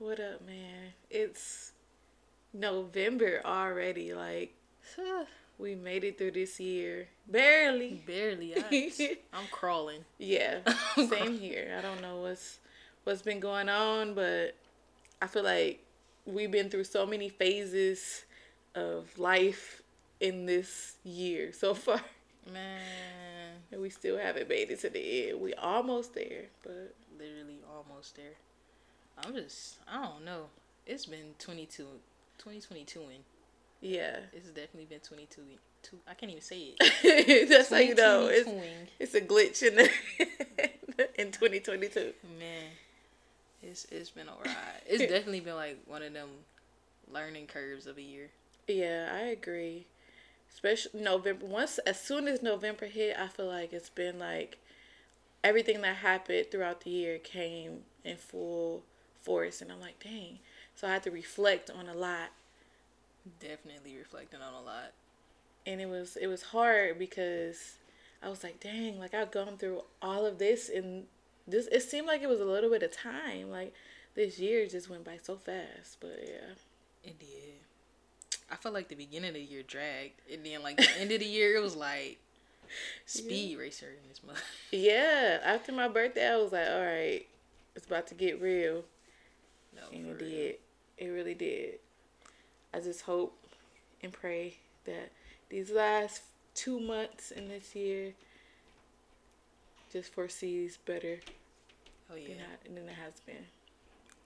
[0.00, 0.94] What up, man?
[1.10, 1.72] It's
[2.54, 4.14] November already.
[4.14, 4.54] Like,
[5.58, 7.08] we made it through this year.
[7.28, 8.02] Barely.
[8.06, 8.54] Barely.
[8.56, 10.06] I, I'm crawling.
[10.16, 10.60] Yeah.
[10.96, 11.76] Same here.
[11.78, 12.60] I don't know what's
[13.04, 14.54] what's been going on, but
[15.20, 15.84] I feel like
[16.24, 18.24] we've been through so many phases
[18.74, 19.82] of life
[20.18, 22.00] in this year so far.
[22.50, 22.80] Man.
[23.70, 25.42] And we still haven't made it to the end.
[25.42, 28.36] We almost there, but literally almost there.
[29.24, 30.46] I'm just, I don't know.
[30.86, 31.84] It's been 22,
[32.38, 33.24] 2022 and
[33.80, 35.42] yeah, it's definitely been 22.
[35.82, 37.48] Two, I can't even say it.
[37.48, 38.50] That's how you know it's,
[38.98, 39.90] it's a glitch in the,
[41.20, 42.12] in 2022.
[42.38, 42.64] Man,
[43.62, 44.56] it's it's been a ride.
[44.86, 46.28] It's definitely been like one of them
[47.10, 48.28] learning curves of a year.
[48.68, 49.86] Yeah, I agree.
[50.52, 51.46] Especially November.
[51.46, 54.58] Once as soon as November hit, I feel like it's been like
[55.42, 58.82] everything that happened throughout the year came in full
[59.22, 60.38] force, and I'm like, dang.
[60.74, 62.30] So I had to reflect on a lot.
[63.38, 64.92] Definitely reflecting on a lot.
[65.66, 67.76] And it was it was hard because
[68.22, 71.04] I was like, dang, like I've gone through all of this and
[71.46, 73.50] this it seemed like it was a little bit of time.
[73.50, 73.74] Like
[74.14, 75.98] this year just went by so fast.
[76.00, 76.54] But yeah.
[77.04, 77.60] It did.
[78.50, 80.20] I felt like the beginning of the year dragged.
[80.32, 82.18] And then like the end of the year it was like
[83.06, 83.58] speed yeah.
[83.58, 84.40] racer in this month.
[84.70, 85.40] Yeah.
[85.44, 87.26] After my birthday I was like, all right,
[87.76, 88.84] it's about to get real.
[89.74, 90.30] No, and it real.
[90.30, 90.54] did.
[90.98, 91.78] It really did.
[92.72, 93.36] I just hope
[94.02, 95.10] and pray that
[95.48, 96.22] these last
[96.54, 98.12] two months in this year
[99.92, 101.20] just foresees better.
[102.12, 102.34] Oh yeah.
[102.64, 103.46] Than, than it has been.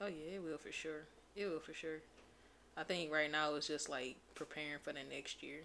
[0.00, 1.02] Oh yeah, it will for sure.
[1.36, 1.98] It will for sure.
[2.76, 5.60] I think right now it's just like preparing for the next year.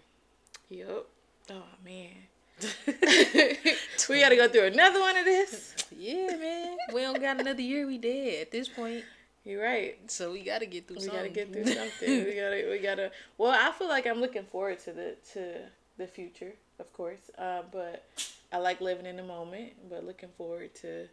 [0.68, 1.06] Yep.
[1.50, 2.10] Oh man.
[4.08, 5.74] we gotta go through another one of this.
[5.98, 6.76] Yeah, man.
[6.94, 7.84] We don't got another year.
[7.86, 9.04] We did at this point.
[9.44, 9.98] You're right.
[10.10, 10.96] So we gotta get through.
[10.96, 11.18] We something.
[11.18, 12.24] gotta get through something.
[12.24, 12.68] we gotta.
[12.70, 13.10] We gotta.
[13.38, 15.60] Well, I feel like I'm looking forward to the to
[15.96, 17.30] the future, of course.
[17.38, 18.04] Uh, but
[18.52, 19.72] I like living in the moment.
[19.88, 21.08] But looking forward to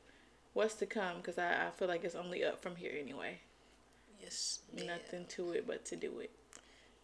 [0.53, 3.39] what's to come because I, I feel like it's only up from here anyway.
[4.21, 4.59] Yes.
[4.73, 6.31] Nothing to it but to do it.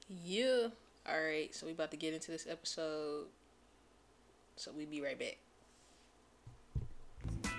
[0.10, 0.68] Yeah.
[1.08, 1.54] All right.
[1.56, 3.28] So we about to get into this episode.
[4.56, 5.38] So we be right back.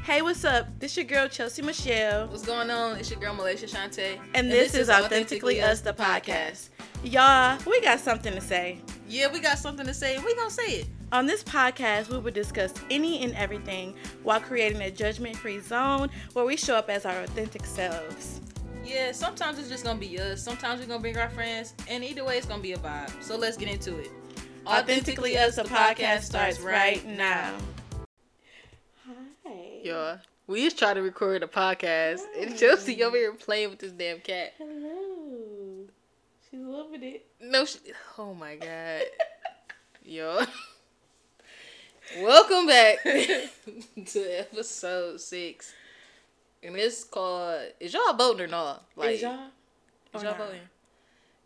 [0.05, 0.67] Hey, what's up?
[0.81, 2.27] This your girl Chelsea Michelle.
[2.27, 2.99] What's going on?
[2.99, 4.19] It's your girl Malaysia Shante.
[4.19, 6.69] And, and this, this, is Authentically, Authentically Us, the podcast.
[7.03, 8.83] Y'all, we got something to say.
[9.09, 10.19] Yeah, we got something to say.
[10.19, 10.89] We gonna say it.
[11.11, 13.95] On this podcast, we will discuss any and everything
[14.25, 18.43] while creating a judgment-free zone where we show up as our authentic selves.
[18.85, 20.43] Yeah, sometimes it's just gonna be us.
[20.43, 23.23] Sometimes we're gonna bring our friends, and either way, it's gonna be a vibe.
[23.23, 24.11] So let's get into it.
[24.67, 27.55] Authentically Us, the podcast starts right now.
[29.85, 32.45] Y'all, we just try to record a podcast, Hi.
[32.45, 34.55] and Chelsea over here playing with this damn cat.
[34.57, 35.85] Hello.
[36.51, 37.27] She's loving it.
[37.39, 37.81] No, she.
[38.17, 39.03] Oh my god.
[40.03, 40.47] Y'all.
[42.19, 43.03] Welcome back
[44.07, 45.75] to episode six.
[46.63, 48.87] And it's called Is y'all voting or not?
[48.97, 49.49] Like, is y'all?
[50.15, 50.61] Is y'all voting?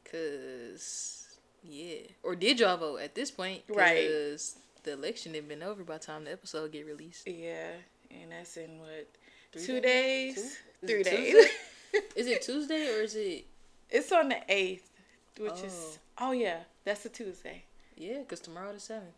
[0.09, 1.27] Cause
[1.65, 2.03] yeah.
[2.23, 3.63] Or did y'all vote at this point?
[3.69, 4.07] Right.
[4.07, 7.27] Because the election had been over by the time the episode get released.
[7.27, 7.73] Yeah
[8.11, 9.09] and that's in what
[9.53, 10.59] Three two days, days?
[10.81, 10.87] Two?
[10.87, 11.35] three days.
[12.17, 13.47] is it Tuesday or is it?
[13.91, 14.91] It's on the eighth,
[15.39, 15.67] which oh.
[15.67, 17.65] is oh yeah, that's a Tuesday.
[17.97, 19.15] Yeah, cause tomorrow the seventh.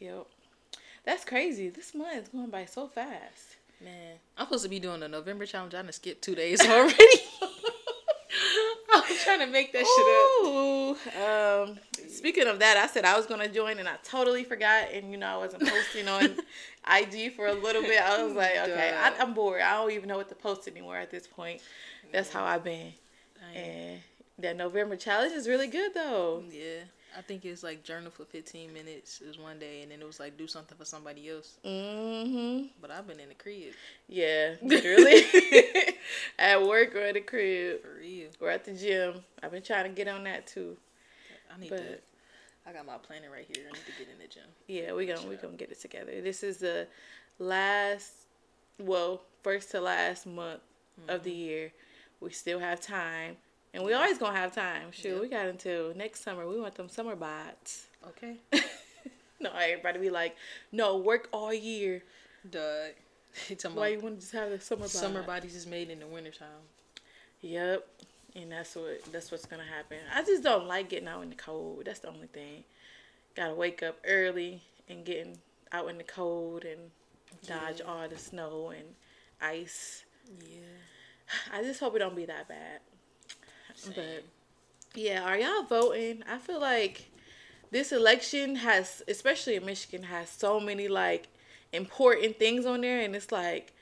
[0.00, 0.26] Yep,
[1.04, 1.68] that's crazy.
[1.68, 3.56] This month is going by so fast.
[3.82, 5.74] Man, I'm supposed to be doing a November challenge.
[5.74, 6.96] I'm gonna skip two days already.
[9.28, 11.68] Trying to make that Ooh, shit up.
[11.68, 11.78] Um,
[12.08, 15.18] speaking of that, I said I was gonna join and I totally forgot, and you
[15.18, 16.24] know I wasn't posting on
[16.90, 18.00] IG for a little bit.
[18.00, 19.60] I was like, okay, I, am bored.
[19.60, 21.60] I don't even know what to post anymore at this point.
[22.12, 22.92] That's how I've been.
[23.54, 24.00] And
[24.38, 26.42] that November challenge is really good though.
[26.50, 26.84] Yeah.
[27.16, 30.20] I think it's like journal for 15 minutes is one day, and then it was
[30.20, 31.58] like do something for somebody else.
[31.64, 32.66] Mm-hmm.
[32.80, 33.72] But I've been in the crib.
[34.08, 35.24] Yeah, literally.
[36.38, 37.82] at work or at the crib.
[37.82, 38.28] For real.
[38.40, 39.24] Or at the gym.
[39.42, 40.76] I've been trying to get on that too.
[41.54, 41.98] I need but, to.
[42.66, 43.64] I got my planner right here.
[43.66, 44.42] I need to get in the gym.
[44.66, 46.20] Yeah, we gonna we gonna get it together.
[46.20, 46.86] This is the
[47.38, 48.12] last,
[48.78, 50.60] well, first to last month
[51.00, 51.10] mm-hmm.
[51.10, 51.38] of the mm-hmm.
[51.38, 51.72] year.
[52.20, 53.36] We still have time
[53.74, 54.90] and we always gonna have time.
[54.90, 55.20] Sure, yep.
[55.20, 56.46] we got until next summer.
[56.46, 57.86] We want them summer bots.
[58.08, 58.36] Okay.
[59.40, 60.36] no, everybody be like,
[60.72, 62.02] no, work all year.
[62.48, 62.88] Duh.
[63.74, 66.48] Why you want to just have the summer Summer bodies is made in the wintertime.
[67.40, 67.86] Yep.
[68.34, 69.98] And that's what that's what's gonna happen.
[70.14, 71.82] I just don't like getting out in the cold.
[71.86, 72.64] That's the only thing.
[73.34, 75.38] Gotta wake up early and getting
[75.72, 76.90] out in the cold and
[77.46, 77.86] dodge yeah.
[77.86, 78.86] all the snow and
[79.40, 80.04] ice.
[80.40, 80.60] Yeah.
[81.52, 82.80] I just hope it don't be that bad.
[83.78, 83.94] Same.
[83.94, 84.24] But
[84.94, 86.22] yeah, are y'all voting?
[86.28, 87.10] I feel like
[87.70, 91.28] this election has, especially in Michigan, has so many like
[91.72, 93.72] important things on there, and it's like,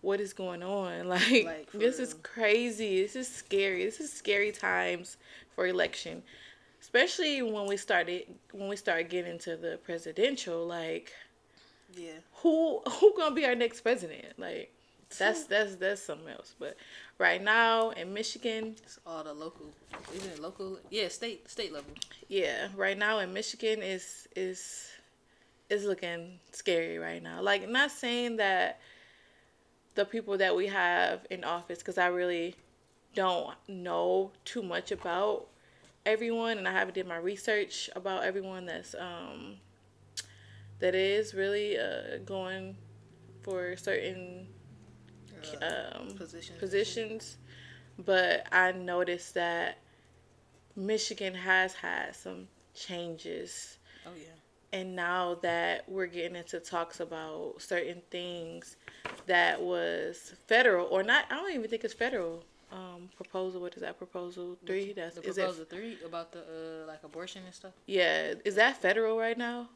[0.00, 1.08] what is going on?
[1.08, 2.06] Like, like this real.
[2.08, 3.02] is crazy.
[3.02, 3.84] This is scary.
[3.84, 5.16] This is scary times
[5.54, 6.22] for election,
[6.80, 10.66] especially when we started when we start getting into the presidential.
[10.66, 11.12] Like,
[11.96, 14.38] yeah, who who gonna be our next president?
[14.38, 14.73] Like,
[15.18, 16.54] that's that's that's something else.
[16.58, 16.76] But
[17.18, 19.66] right now in Michigan, it's all the local,
[20.14, 20.78] isn't it local?
[20.90, 21.92] Yeah, state state level.
[22.28, 24.88] Yeah, right now in Michigan is is
[25.70, 27.42] is looking scary right now.
[27.42, 28.80] Like, not saying that
[29.94, 32.54] the people that we have in office, because I really
[33.14, 35.46] don't know too much about
[36.04, 39.56] everyone, and I haven't did my research about everyone that's um
[40.80, 42.76] that is really uh going
[43.42, 44.48] for certain
[45.62, 46.58] um, positions.
[46.58, 47.36] positions.
[48.04, 49.78] But I noticed that
[50.76, 53.78] Michigan has had some changes.
[54.06, 54.26] Oh yeah.
[54.72, 58.76] And now that we're getting into talks about certain things
[59.26, 62.42] that was federal or not, I don't even think it's federal.
[62.72, 63.60] Um, proposal.
[63.60, 63.96] What is that?
[63.98, 64.92] Proposal three.
[64.92, 67.72] That's the proposal it, three about the uh, like abortion and stuff.
[67.86, 69.68] Yeah, is that federal right now?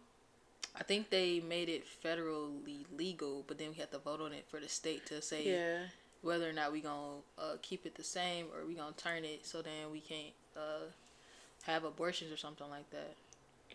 [0.78, 4.46] I think they made it federally legal, but then we have to vote on it
[4.48, 5.78] for the state to say yeah.
[6.22, 9.44] whether or not we gonna uh, keep it the same or we gonna turn it
[9.44, 10.86] so then we can't uh,
[11.64, 13.14] have abortions or something like that.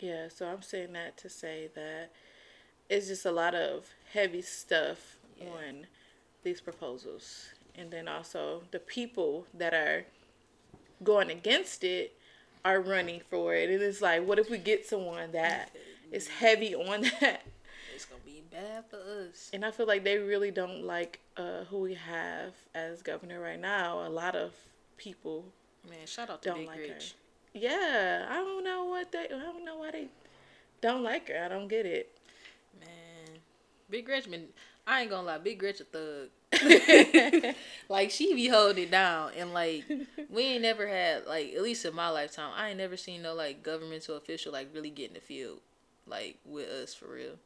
[0.00, 2.10] Yeah, so I'm saying that to say that
[2.88, 5.48] it's just a lot of heavy stuff yeah.
[5.48, 5.86] on
[6.42, 10.04] these proposals, and then also the people that are
[11.02, 12.16] going against it
[12.64, 13.68] are running for it.
[13.68, 15.70] And it's like, what if we get someone that
[16.12, 17.42] is heavy on that.
[17.94, 19.50] It's gonna be bad for us.
[19.52, 23.60] And I feel like they really don't like uh, who we have as governor right
[23.60, 24.06] now.
[24.06, 24.52] A lot of
[24.96, 25.44] people.
[25.88, 27.14] Man, shout out to don't Big like Rich.
[27.52, 27.60] Her.
[27.60, 29.26] Yeah, I don't know what they.
[29.26, 30.08] I don't know why they
[30.80, 31.44] don't like her.
[31.44, 32.16] I don't get it.
[32.80, 33.38] Man,
[33.88, 34.46] Big Gretch, man,
[34.86, 36.28] I ain't gonna lie, Big Gretch a thug.
[37.88, 39.84] like she be holding it down and like
[40.30, 43.34] we ain't never had like at least in my lifetime I ain't never seen no
[43.34, 45.58] like governmental official like really get in the field
[46.06, 47.38] like with us for real.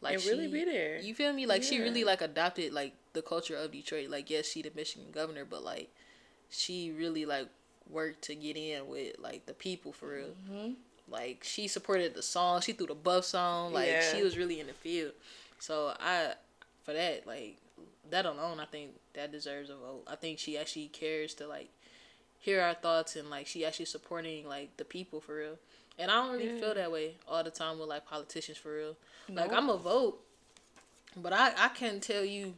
[0.00, 0.98] Like and she, really be there.
[1.00, 1.46] You feel me?
[1.46, 1.68] Like yeah.
[1.68, 4.10] she really like adopted like the culture of Detroit.
[4.10, 5.90] Like yes, she the Michigan governor, but like
[6.50, 7.48] she really like
[7.88, 10.34] worked to get in with like the people for real.
[10.50, 10.72] Mm-hmm.
[11.08, 12.60] Like she supported the song.
[12.62, 13.72] She threw the buff song.
[13.72, 14.12] Like yeah.
[14.12, 15.12] she was really in the field.
[15.58, 16.32] So I,
[16.82, 17.58] for that, like
[18.10, 20.04] that alone, I think that deserves a vote.
[20.08, 21.70] I think she actually cares to like
[22.38, 25.58] hear our thoughts and like she actually supporting like the people for real.
[25.98, 26.60] And I don't really yeah.
[26.60, 28.96] feel that way all the time with like politicians for real.
[29.28, 30.20] Like I'm a vote,
[31.16, 32.54] but I I can't tell you.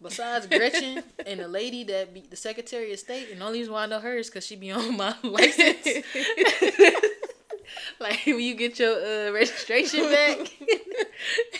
[0.00, 3.72] Besides Gretchen and the lady that be the Secretary of State, and the only reason
[3.72, 5.86] why I know her is because she be on my license.
[8.00, 10.38] like when you get your uh, registration back,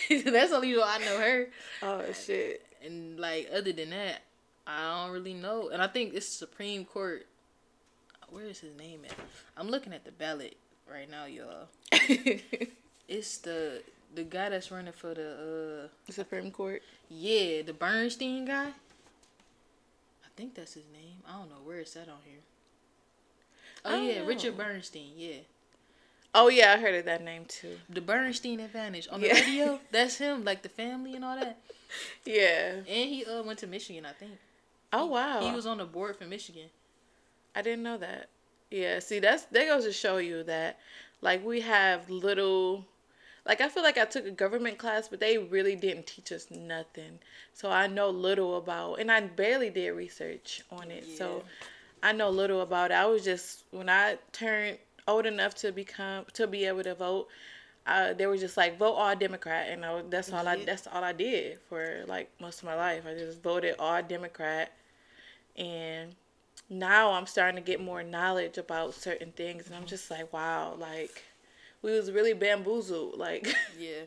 [0.09, 1.47] that's the only reason why I know her.
[1.83, 2.65] Oh shit!
[2.83, 4.23] And like other than that,
[4.67, 5.69] I don't really know.
[5.69, 7.25] And I think it's Supreme Court
[8.33, 9.13] where is his name at?
[9.55, 10.57] I'm looking at the ballot
[10.91, 11.67] right now, y'all.
[13.07, 13.83] it's the
[14.15, 16.81] the guy that's running for the uh Supreme Court.
[17.09, 18.67] Yeah, the Bernstein guy.
[18.67, 21.21] I think that's his name.
[21.27, 22.39] I don't know where it's at on here.
[23.85, 24.27] Oh yeah, know.
[24.27, 25.11] Richard Bernstein.
[25.15, 25.37] Yeah.
[26.35, 27.77] Oh yeah, I heard of that name too.
[27.89, 29.33] The Bernstein Advantage on the yeah.
[29.33, 29.79] radio.
[29.91, 31.59] That's him, like the family and all that.
[32.25, 32.77] Yeah.
[32.77, 34.39] And he uh went to Michigan, I think.
[34.91, 35.41] Oh wow.
[35.41, 36.69] He was on the board for Michigan.
[37.55, 38.29] I didn't know that.
[38.71, 40.79] Yeah, see that's that goes to show you that
[41.21, 42.85] like we have little
[43.45, 46.49] like I feel like I took a government class, but they really didn't teach us
[46.49, 47.19] nothing.
[47.53, 51.05] So I know little about and I barely did research on it.
[51.07, 51.17] Yeah.
[51.17, 51.43] So
[52.01, 52.95] I know little about it.
[52.95, 57.27] I was just when I turned old enough to become to be able to vote,
[57.85, 61.03] uh, they were just like vote all Democrat, and I, that's all I that's all
[61.03, 63.03] I did for like most of my life.
[63.07, 64.71] I just voted all Democrat,
[65.55, 66.15] and
[66.79, 70.75] now I'm starting to get more knowledge about certain things, and I'm just like, wow,
[70.77, 71.23] like
[71.81, 74.01] we was really bamboozled, like yeah,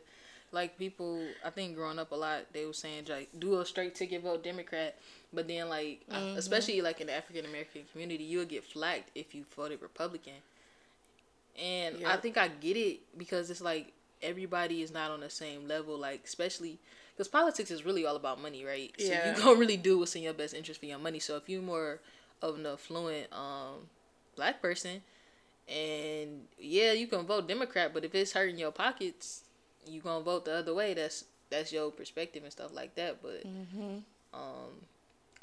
[0.52, 1.22] like people.
[1.44, 4.42] I think growing up a lot, they were saying like do a straight ticket vote
[4.42, 4.98] Democrat,
[5.32, 6.36] but then like mm-hmm.
[6.38, 10.34] especially like in the African American community, you'll get flagged if you voted Republican.
[11.62, 12.10] And yep.
[12.10, 13.92] I think I get it because it's like
[14.22, 16.78] everybody is not on the same level, like especially
[17.14, 18.92] because politics is really all about money, right?
[18.98, 19.36] So yeah.
[19.36, 21.18] you don't really do what's in your best interest for your money.
[21.18, 22.00] So if you're more
[22.42, 23.88] of an affluent um
[24.34, 25.02] black person
[25.68, 29.44] and yeah you can vote democrat but if it's hurting your pockets
[29.86, 33.46] you gonna vote the other way that's that's your perspective and stuff like that but
[33.46, 33.98] mm-hmm.
[34.34, 34.70] um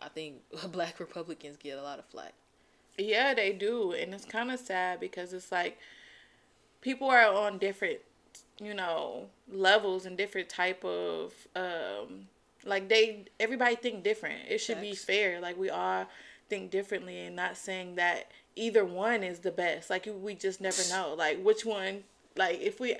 [0.03, 2.33] I think black Republicans get a lot of flack.
[2.97, 5.79] Yeah, they do, and it's kind of sad because it's like
[6.81, 7.99] people are on different,
[8.59, 12.27] you know, levels and different type of um
[12.65, 14.41] like they everybody think different.
[14.47, 14.87] It should Facts.
[14.87, 15.41] be fair.
[15.41, 16.05] Like we all
[16.49, 19.89] think differently and not saying that either one is the best.
[19.89, 21.15] Like we just never know.
[21.17, 22.03] Like which one
[22.35, 22.95] like if we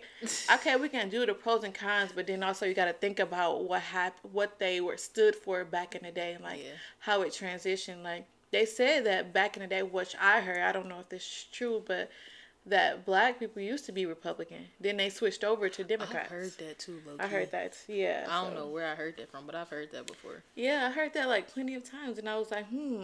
[0.53, 3.19] okay we can do the pros and cons but then also you got to think
[3.19, 6.71] about what happened what they were stood for back in the day and like yeah.
[6.99, 10.71] how it transitioned like they said that back in the day which i heard i
[10.71, 12.11] don't know if this is true but
[12.65, 16.51] that black people used to be republican then they switched over to democrats i heard
[16.59, 19.53] that too i heard that yeah i don't know where i heard that from but
[19.53, 22.51] i've heard that before yeah i heard that like plenty of times and i was
[22.51, 23.03] like hmm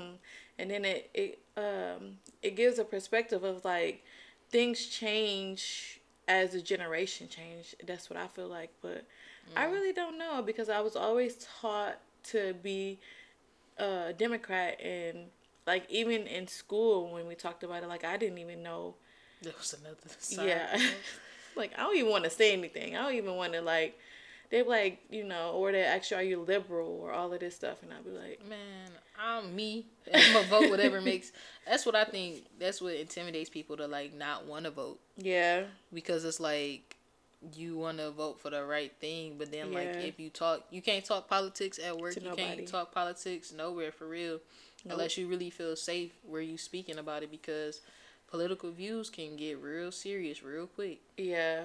[0.57, 4.03] and then it it um it gives a perspective of like
[4.49, 5.99] things change
[6.29, 7.75] as a generation change.
[7.85, 8.71] That's what I feel like.
[8.81, 9.57] But mm.
[9.57, 12.99] I really don't know because I was always taught to be
[13.77, 15.27] a Democrat and
[15.65, 18.95] like even in school when we talked about it, like I didn't even know.
[19.41, 20.47] There was another side.
[20.47, 20.79] Yeah.
[21.55, 22.95] like I don't even want to say anything.
[22.95, 23.97] I don't even want to like
[24.49, 27.55] they like, you know, or they ask you, are you liberal or all of this
[27.55, 29.85] stuff, and I'd be like, man, I'm me.
[30.13, 31.31] I'm gonna vote whatever makes.
[31.67, 32.45] That's what I think.
[32.59, 34.99] That's what intimidates people to like not want to vote.
[35.17, 35.63] Yeah.
[35.93, 36.97] Because it's like
[37.53, 39.79] you want to vote for the right thing, but then yeah.
[39.79, 42.15] like if you talk, you can't talk politics at work.
[42.15, 42.43] To you nobody.
[42.43, 44.39] can't talk politics nowhere for real,
[44.83, 44.93] nope.
[44.93, 47.81] unless you really feel safe where you speaking about it because
[48.29, 50.99] political views can get real serious real quick.
[51.17, 51.63] Yeah.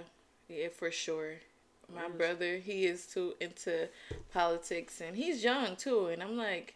[0.48, 1.36] Yeah, for sure
[1.92, 3.88] my brother he is too into
[4.32, 6.74] politics and he's young too and i'm like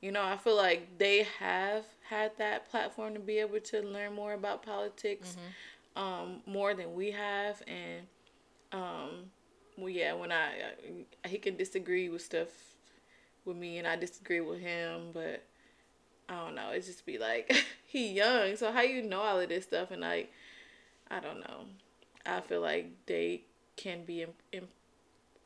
[0.00, 4.14] you know i feel like they have had that platform to be able to learn
[4.14, 5.36] more about politics
[5.96, 6.02] mm-hmm.
[6.02, 8.06] um, more than we have and
[8.72, 9.10] um,
[9.76, 10.50] well yeah when I,
[11.24, 12.48] I he can disagree with stuff
[13.44, 15.42] with me and i disagree with him but
[16.28, 17.52] i don't know it just be like
[17.86, 20.32] he young so how you know all of this stuff and like
[21.10, 21.64] i don't know
[22.24, 23.42] i feel like they
[23.76, 24.68] can be Im- Im-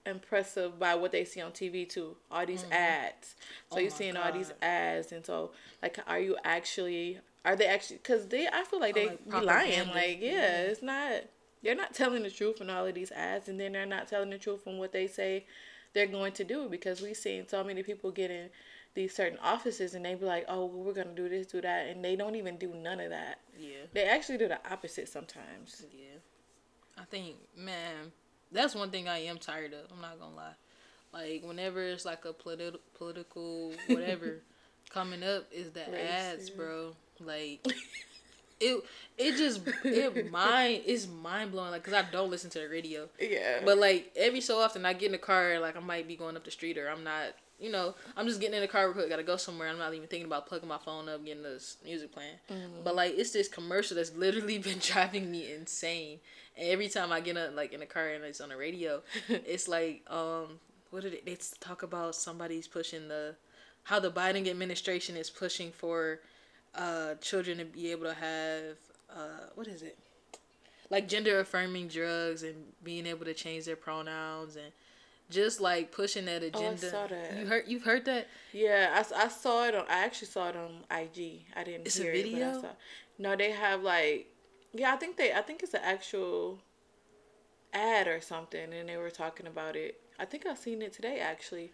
[0.06, 2.16] impressive by what they see on TV too.
[2.30, 2.72] All these mm-hmm.
[2.72, 3.36] ads.
[3.70, 4.26] So oh you're seeing God.
[4.26, 5.50] all these ads, and so
[5.82, 7.20] like, are you actually?
[7.44, 7.96] Are they actually?
[7.96, 9.88] Because they, I feel like oh, they like be lying.
[9.88, 11.22] Like, yeah, yeah, it's not.
[11.62, 14.30] They're not telling the truth in all of these ads, and then they're not telling
[14.30, 15.46] the truth in what they say
[15.92, 16.68] they're going to do.
[16.68, 18.48] Because we've seen so many people get in
[18.94, 21.88] these certain offices, and they be like, "Oh, well, we're gonna do this, do that,"
[21.88, 23.38] and they don't even do none of that.
[23.58, 23.86] Yeah.
[23.92, 25.84] They actually do the opposite sometimes.
[25.92, 26.18] Yeah.
[26.98, 28.12] I think, man,
[28.52, 29.90] that's one thing I am tired of.
[29.92, 30.54] I'm not gonna lie.
[31.12, 34.42] Like whenever it's like a politi- political whatever
[34.90, 36.94] coming up, is the Race, ads, bro.
[37.20, 37.66] Like
[38.60, 38.84] it,
[39.18, 41.70] it just it mind it's mind blowing.
[41.70, 43.08] Like, cause I don't listen to the radio.
[43.20, 43.60] Yeah.
[43.64, 45.58] But like every so often, I get in the car.
[45.58, 47.34] Like I might be going up the street, or I'm not.
[47.60, 49.10] You know, I'm just getting in the car real quick.
[49.10, 49.68] Gotta go somewhere.
[49.68, 52.36] I'm not even thinking about plugging my phone up, getting this music playing.
[52.50, 52.82] Mm-hmm.
[52.84, 56.20] But like, it's this commercial that's literally been driving me insane
[56.56, 59.02] And every time I get a, like in a car and it's on the radio,
[59.28, 60.58] it's like um
[60.90, 61.24] what did it?
[61.26, 63.36] They talk about somebody's pushing the
[63.84, 66.20] how the Biden administration is pushing for
[66.74, 68.76] uh children to be able to have
[69.14, 69.98] uh what is it
[70.88, 74.72] like gender affirming drugs and being able to change their pronouns and
[75.30, 76.78] just like pushing that agenda.
[76.82, 77.38] Oh, I saw that.
[77.38, 78.28] You heard you've heard that?
[78.52, 79.84] Yeah, I, I saw it on.
[79.88, 81.44] I actually saw it on IG.
[81.56, 81.86] I didn't.
[81.86, 82.58] It's hear a video.
[82.58, 82.64] It,
[83.18, 84.26] no, they have like
[84.72, 85.32] yeah, I think they.
[85.32, 86.58] I think it's an actual
[87.72, 90.00] ad or something, and they were talking about it.
[90.18, 91.72] I think I've seen it today actually.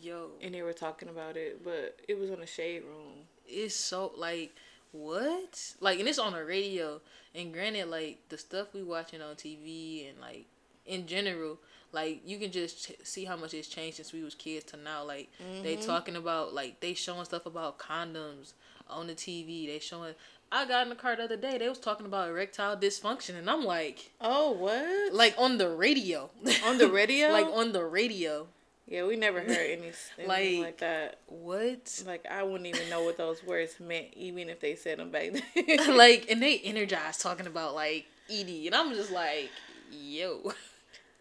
[0.00, 0.30] Yo.
[0.40, 3.26] And they were talking about it, but it was on the shade room.
[3.46, 4.54] It's so like
[4.92, 5.74] what?
[5.80, 7.00] Like, and it's on the radio.
[7.34, 10.46] And granted, like the stuff we watching on TV and like
[10.86, 11.58] in general,
[11.94, 14.76] like you can just ch- see how much it's changed since we was kids to
[14.76, 15.04] now.
[15.04, 15.62] Like mm-hmm.
[15.62, 18.52] they talking about like they showing stuff about condoms
[18.90, 19.66] on the TV.
[19.66, 20.14] They showing
[20.52, 21.58] I got in the car the other day.
[21.58, 25.12] They was talking about erectile dysfunction, and I'm like, oh, what?
[25.12, 26.30] Like on the radio.
[26.64, 27.30] On the radio?
[27.30, 28.46] like on the radio.
[28.86, 29.92] Yeah, we never heard any
[30.26, 31.18] like, like that.
[31.26, 32.02] What?
[32.06, 35.32] Like I wouldn't even know what those words meant, even if they said them back
[35.54, 35.96] then.
[35.96, 39.50] like, and they energized talking about like ED, and I'm just like,
[39.90, 40.52] yo.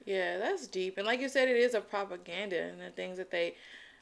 [0.05, 3.31] Yeah, that's deep, and like you said, it is a propaganda, and the things that
[3.31, 3.55] they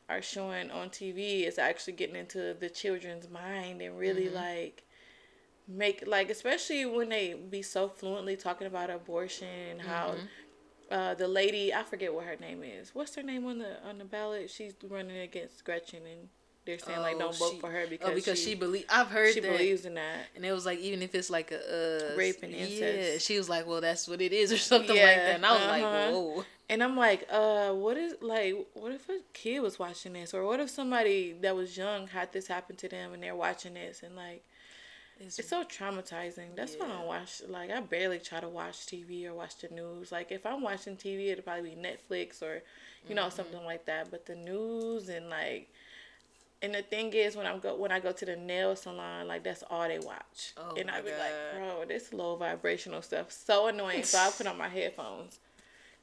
[0.10, 4.36] are showing on TV is actually getting into the children's mind and really mm-hmm.
[4.36, 4.84] like
[5.68, 10.94] make like especially when they be so fluently talking about abortion and how mm-hmm.
[10.94, 12.94] uh, the lady I forget what her name is.
[12.94, 14.50] What's her name on the on the ballot?
[14.50, 16.28] She's running against Gretchen and
[16.66, 18.86] they're saying oh, like don't vote for her because oh, because she, she believe.
[18.90, 19.52] I've heard she that.
[19.52, 22.54] believes in that, and it was like even if it's like a uh, rape and
[22.54, 22.80] incest.
[22.80, 25.46] Yeah, she was like, well, that's what it is or something yeah, like that, and
[25.46, 25.72] I was uh-huh.
[25.72, 26.46] like, whoa.
[26.70, 30.46] And I'm like, uh, what is like, what if a kid was watching this, or
[30.46, 34.04] what if somebody that was young had this happen to them and they're watching this
[34.04, 34.46] and like,
[35.20, 36.56] it's, it's so traumatizing.
[36.56, 36.86] That's yeah.
[36.86, 37.42] why I don't watch.
[37.48, 40.12] Like, I barely try to watch TV or watch the news.
[40.12, 42.64] Like, if I'm watching TV, it'll probably be Netflix or,
[43.08, 43.36] you know, mm-hmm.
[43.36, 44.10] something like that.
[44.10, 45.70] But the news and like
[46.62, 49.44] and the thing is, when I go when I go to the nail salon, like
[49.44, 51.20] that's all they watch, oh and I be God.
[51.20, 54.04] like, bro, this low vibrational stuff so annoying.
[54.04, 55.40] so I put on my headphones,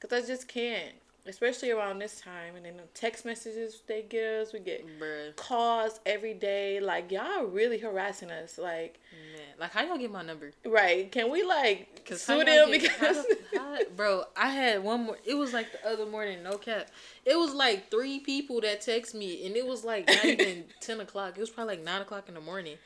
[0.00, 0.94] cause I just can't
[1.26, 2.56] especially around this time.
[2.56, 5.37] And then the text messages they get us, we get Bruh.
[5.37, 6.80] calls every day.
[6.80, 8.58] Like y'all really harassing us.
[8.58, 10.52] Like, man, like how y'all get my number?
[10.64, 11.10] Right?
[11.10, 15.18] Can we like sue them get, because, how, how, bro, I had one more.
[15.25, 16.88] It was like the other morning, no cap.
[17.25, 21.00] It was like three people that text me, and it was like not even ten
[21.00, 21.37] o'clock.
[21.37, 22.76] It was probably like nine o'clock in the morning,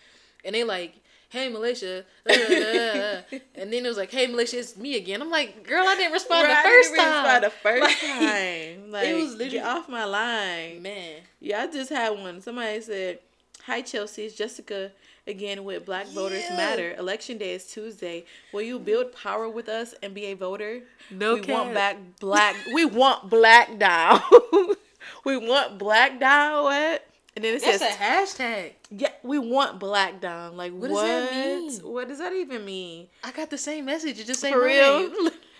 [0.45, 0.97] and they like
[1.33, 5.23] hey Malaysia, and then it was like, hey Malaysia, it's me again.
[5.23, 7.25] I'm like, girl, I didn't respond right, the first time.
[7.25, 8.91] Respond the first like, time.
[8.93, 11.23] Like, it was literally off my line, man.
[11.41, 12.43] Yeah, I just had one.
[12.43, 13.19] Somebody said,
[13.65, 14.93] hi Chelsea, it's Jessica
[15.27, 16.57] again with Black Voters yeah.
[16.57, 16.95] Matter.
[16.97, 18.27] Election day is Tuesday.
[18.53, 20.81] Will you build power with us and be a voter?
[21.11, 22.57] No, we want back black.
[22.75, 24.21] we want black down.
[25.25, 26.65] we want black down.
[26.65, 27.07] What?
[27.35, 28.73] And then it That's says a hashtag.
[28.91, 30.57] Yeah, we want black down.
[30.57, 30.91] Like what?
[30.91, 31.93] What does that mean?
[31.93, 33.09] What does that even mean?
[33.25, 34.19] I got the same message.
[34.21, 35.11] It just say for real.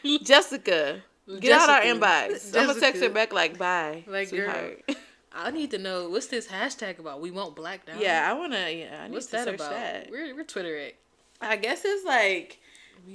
[0.23, 1.55] Jessica, get Jessica.
[1.55, 2.29] out our inbox.
[2.29, 2.61] Jessica.
[2.61, 4.87] I'm gonna text her back like bye, like sweetheart.
[4.87, 4.97] Girl,
[5.33, 7.23] I need to know what's this hashtag about.
[7.23, 8.01] We want black down.
[8.01, 8.69] Yeah, I wanna.
[8.69, 9.71] Yeah, I need what's that about?
[9.71, 10.11] that.
[10.11, 10.97] Where where Twitter it.
[11.41, 12.61] I guess it's like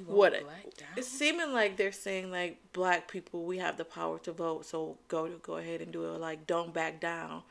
[0.05, 0.33] what
[0.97, 4.97] it's seeming like they're saying like black people we have the power to vote so
[5.07, 7.41] go to go ahead and do it like don't back down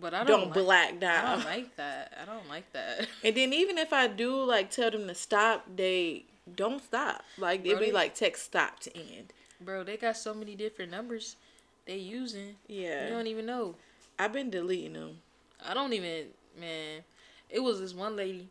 [0.00, 1.24] but I don't, don't like, black down.
[1.24, 2.12] I don't like that.
[2.20, 3.06] I don't like that.
[3.24, 6.24] And then even if I do like tell them to stop, they
[6.56, 7.24] don't stop.
[7.38, 9.32] Like it'd be like text stop to end.
[9.60, 11.36] Bro, they got so many different numbers
[11.86, 12.56] they using.
[12.66, 13.04] Yeah.
[13.04, 13.76] You don't even know.
[14.18, 15.18] I've been deleting them.
[15.64, 16.26] I don't even
[16.58, 17.02] man.
[17.50, 18.48] It was this one lady.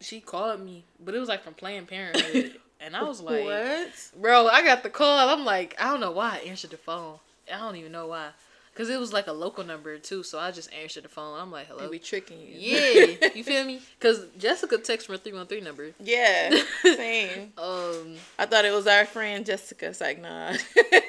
[0.00, 2.56] She called me, but it was like from Planned Parenthood.
[2.80, 5.28] and I was like, "What, bro?" I got the call.
[5.28, 7.18] I'm like, I don't know why I answered the phone.
[7.52, 8.30] I don't even know why.
[8.74, 11.38] Cause it was like a local number too, so I just answered the phone.
[11.38, 12.54] I'm like, "Hello." They be tricking you.
[12.56, 13.80] Yeah, you feel me?
[14.00, 15.92] Cause Jessica texted from a three one three number.
[16.00, 17.52] Yeah, same.
[17.58, 19.86] um, I thought it was our friend Jessica.
[19.86, 20.56] It's like, nah.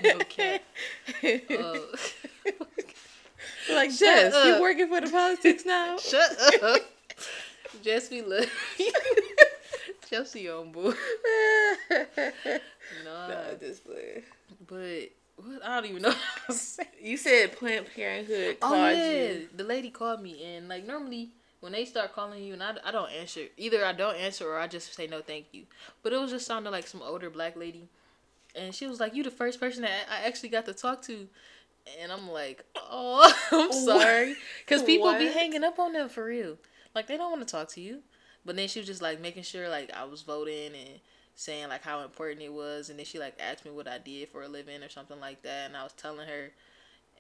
[0.04, 0.60] okay.
[1.50, 1.80] Uh,
[3.74, 4.46] like Jess, up.
[4.46, 5.98] you working for the politics now?
[5.98, 6.82] Shut up.
[7.84, 8.46] Jess, we love
[10.08, 10.96] Chelsea on board.
[13.04, 14.24] nah, nah, just play.
[14.68, 15.64] But what?
[15.66, 16.14] I don't even know.
[17.02, 19.12] you said Planned Parenthood oh, called oh, yeah.
[19.12, 19.50] you.
[19.56, 22.92] The lady called me, and like normally when they start calling you, and I, I
[22.92, 23.42] don't answer.
[23.58, 25.64] Either I don't answer or I just say no, thank you.
[26.04, 27.88] But it was just sounding like some older black lady,
[28.56, 31.28] and she was like, "You the first person that I actually got to talk to."
[32.02, 35.20] And I'm like, oh, I'm sorry, because people what?
[35.20, 36.58] be hanging up on them for real.
[36.96, 38.00] Like they don't want to talk to you.
[38.46, 41.00] But then she was just like making sure like I was voting and
[41.36, 44.30] saying like how important it was and then she like asked me what I did
[44.30, 46.52] for a living or something like that and I was telling her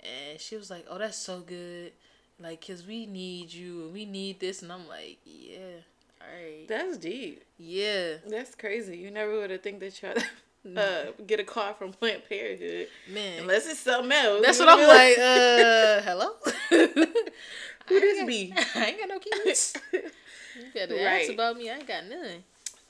[0.03, 1.91] and she was like, "Oh, that's so good."
[2.39, 3.83] Like cuz we need you.
[3.83, 5.81] and We need this and I'm like, "Yeah.
[6.21, 7.43] All right." That's deep.
[7.57, 8.17] Yeah.
[8.27, 8.97] That's crazy.
[8.97, 10.09] You never would have think that you
[10.77, 12.87] uh, get a call from Planned Parenthood.
[13.11, 13.41] Man.
[13.41, 14.41] Unless it's something else.
[14.43, 16.31] That's what I'm like, uh, hello?
[17.87, 18.53] Who this be?
[18.75, 19.77] I ain't got no kids.
[19.93, 20.01] you
[20.73, 21.21] got to right.
[21.21, 21.69] ask about me.
[21.69, 22.43] I ain't got none.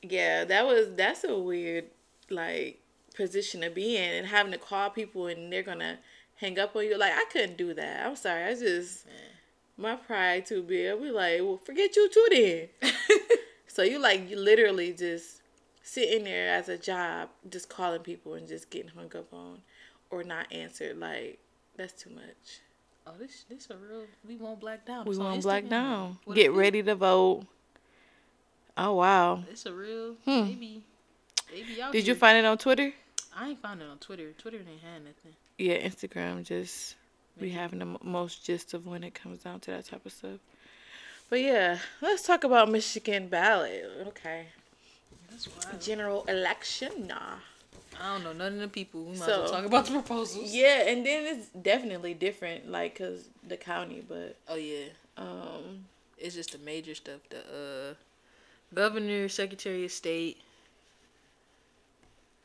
[0.09, 1.85] Yeah, that was that's a weird
[2.29, 2.79] like
[3.15, 5.99] position to be in and having to call people and they're gonna
[6.35, 6.97] hang up on you.
[6.97, 8.05] Like I couldn't do that.
[8.05, 8.43] I'm sorry.
[8.43, 9.05] I just
[9.77, 10.89] my pride too big.
[10.89, 12.91] I'll be like, well, forget you too then.
[13.67, 15.41] so you like you literally just
[15.83, 19.59] sitting there as a job, just calling people and just getting hung up on
[20.09, 20.97] or not answered.
[20.97, 21.39] Like
[21.75, 22.61] that's too much.
[23.07, 24.05] Oh, this this a real.
[24.27, 25.05] We want black down.
[25.05, 26.17] We want black down.
[26.33, 27.45] Get ready to vote.
[28.77, 29.43] Oh wow.
[29.49, 30.43] It's a real hmm.
[30.43, 30.83] baby.
[31.49, 32.13] Baby out Did here.
[32.13, 32.91] you find it on Twitter?
[33.35, 34.31] I ain't found it on Twitter.
[34.37, 35.33] Twitter ain't had nothing.
[35.57, 36.95] Yeah, Instagram just
[37.37, 37.51] Maybe.
[37.51, 40.39] we having the most gist of when it comes down to that type of stuff.
[41.29, 43.85] But yeah, let's talk about Michigan ballot.
[44.07, 44.47] Okay.
[45.79, 47.35] General election, nah.
[48.01, 49.03] I don't know none of the people.
[49.03, 50.53] We might so, well talk about the proposals.
[50.53, 55.85] Yeah, and then it's definitely different, like cause the county, but oh yeah, um,
[56.17, 57.21] it's just the major stuff.
[57.29, 57.93] The uh,
[58.75, 60.37] governor, secretary of state,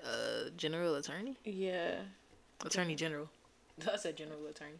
[0.04, 1.36] uh, general attorney.
[1.44, 1.96] Yeah.
[2.64, 3.28] Attorney general.
[3.92, 4.78] I said general attorney.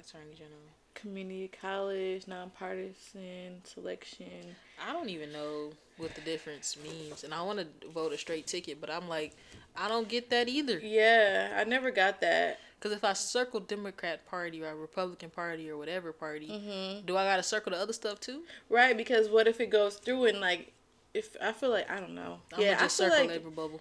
[0.00, 0.60] Attorney general.
[0.94, 4.56] community college, nonpartisan selection.
[4.86, 8.46] I don't even know what the difference means, and I want to vote a straight
[8.46, 9.36] ticket, but I'm like,
[9.76, 10.78] I don't get that either.
[10.78, 12.60] Yeah, I never got that.
[12.78, 17.06] Because if I circle Democrat Party or Republican Party or whatever party, mm-hmm.
[17.06, 18.42] do I got to circle the other stuff too?
[18.68, 20.72] Right, because what if it goes through and like,
[21.14, 22.40] if I feel like I don't know.
[22.52, 23.80] I'm yeah, I feel like labor bubble.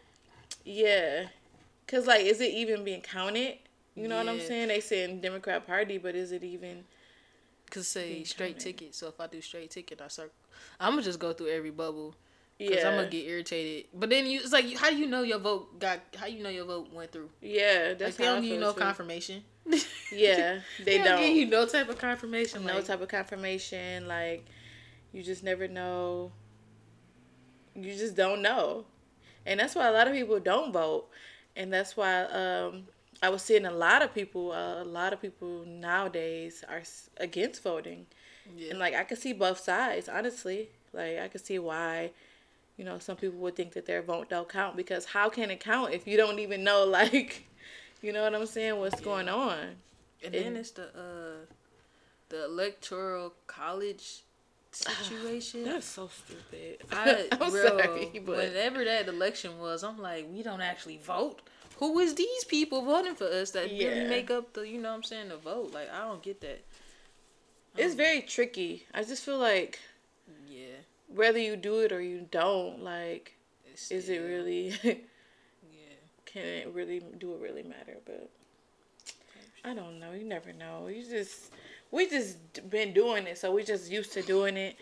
[0.64, 1.28] Yeah,
[1.88, 3.58] cause like, is it even being counted?
[3.96, 4.32] You know yeah.
[4.32, 4.70] what I'm saying?
[4.70, 6.86] They saying Democrat Party, but is it even?
[7.70, 8.96] Cause say straight ticket.
[8.96, 10.32] So if I do straight ticket, I circle.
[10.80, 12.16] I'm gonna just go through every bubble.
[12.58, 12.88] Yeah.
[12.88, 13.88] I'm gonna get irritated.
[13.94, 16.00] But then you, it's like, how do you know your vote got?
[16.16, 17.30] How you know your vote went through?
[17.42, 18.80] Yeah, that's like, they don't give you no too.
[18.80, 19.44] confirmation.
[20.12, 22.66] yeah, they, they don't, don't give you no type of confirmation.
[22.66, 24.08] No like, type of confirmation.
[24.08, 24.46] Like,
[25.12, 26.32] you just never know.
[27.76, 28.86] You just don't know,
[29.46, 31.10] and that's why a lot of people don't vote,
[31.58, 32.84] and that's why um,
[33.22, 34.54] I was seeing a lot of people.
[34.54, 36.84] Uh, a lot of people nowadays are
[37.18, 38.06] against voting,
[38.56, 38.70] yeah.
[38.70, 40.08] and like I can see both sides.
[40.08, 42.12] Honestly, like I can see why
[42.78, 45.60] you know, some people would think that their vote don't count because how can it
[45.60, 47.48] count if you don't even know, like,
[48.02, 49.06] you know what I'm saying, what's yeah.
[49.06, 49.58] going on?
[50.24, 51.46] And, and then it's the uh,
[52.30, 54.24] the electoral college
[54.72, 55.64] situation.
[55.66, 56.84] That's so stupid.
[56.92, 61.42] I, I'm bro, sorry, but whenever that election was, I'm like, we don't actually vote.
[61.78, 63.90] Who is these people voting for us that yeah.
[63.90, 65.74] really make up the, you know what I'm saying, the vote?
[65.74, 66.64] Like, I don't get that.
[67.78, 68.86] It's um, very tricky.
[68.94, 69.80] I just feel like
[71.16, 73.36] whether you do it or you don't, like,
[73.90, 74.68] is it really?
[74.84, 75.96] yeah.
[76.26, 77.98] Can it really do it really matter?
[78.06, 78.30] But
[79.64, 80.12] I don't know.
[80.12, 80.88] You never know.
[80.88, 81.52] You just
[81.92, 84.76] we just been doing it, so we just used to doing it,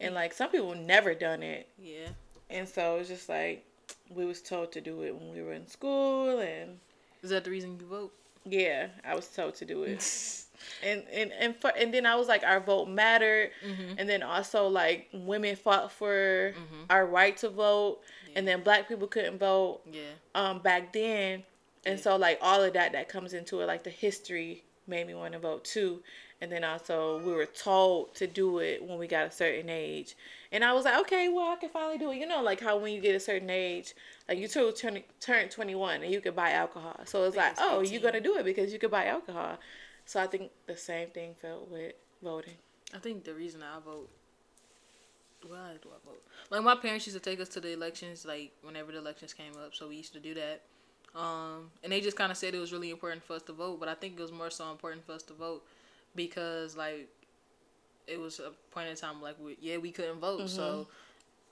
[0.00, 1.68] and like some people never done it.
[1.78, 2.08] Yeah.
[2.50, 3.64] And so it's just like
[4.10, 6.78] we was told to do it when we were in school, and
[7.22, 8.12] is that the reason you vote?
[8.44, 10.02] Yeah, I was told to do it.
[10.82, 13.94] and and and for, and then I was like, our vote mattered, mm-hmm.
[13.98, 16.84] and then also like women fought for mm-hmm.
[16.90, 18.38] our right to vote, yeah.
[18.38, 19.80] and then black people couldn't vote.
[19.90, 20.02] Yeah.
[20.34, 21.44] Um, back then,
[21.84, 22.02] and yeah.
[22.02, 25.34] so like all of that that comes into it, like the history made me want
[25.34, 26.02] to vote too,
[26.40, 30.16] and then also we were told to do it when we got a certain age,
[30.50, 32.16] and I was like, okay, well I can finally do it.
[32.16, 33.94] You know, like how when you get a certain age,
[34.28, 37.82] like you turn turn twenty one and you could buy alcohol, so it's like, oh,
[37.82, 39.58] you're gonna do it because you could buy alcohol.
[40.08, 41.92] So I think the same thing felt with
[42.22, 42.54] voting.
[42.94, 44.08] I think the reason I vote,
[45.46, 46.22] why do I vote?
[46.48, 49.52] Like my parents used to take us to the elections, like whenever the elections came
[49.62, 49.74] up.
[49.74, 50.62] So we used to do that.
[51.14, 53.80] Um, and they just kind of said it was really important for us to vote,
[53.80, 55.62] but I think it was more so important for us to vote
[56.16, 57.10] because like
[58.06, 60.48] it was a point in time like we, yeah we couldn't vote, mm-hmm.
[60.48, 60.88] so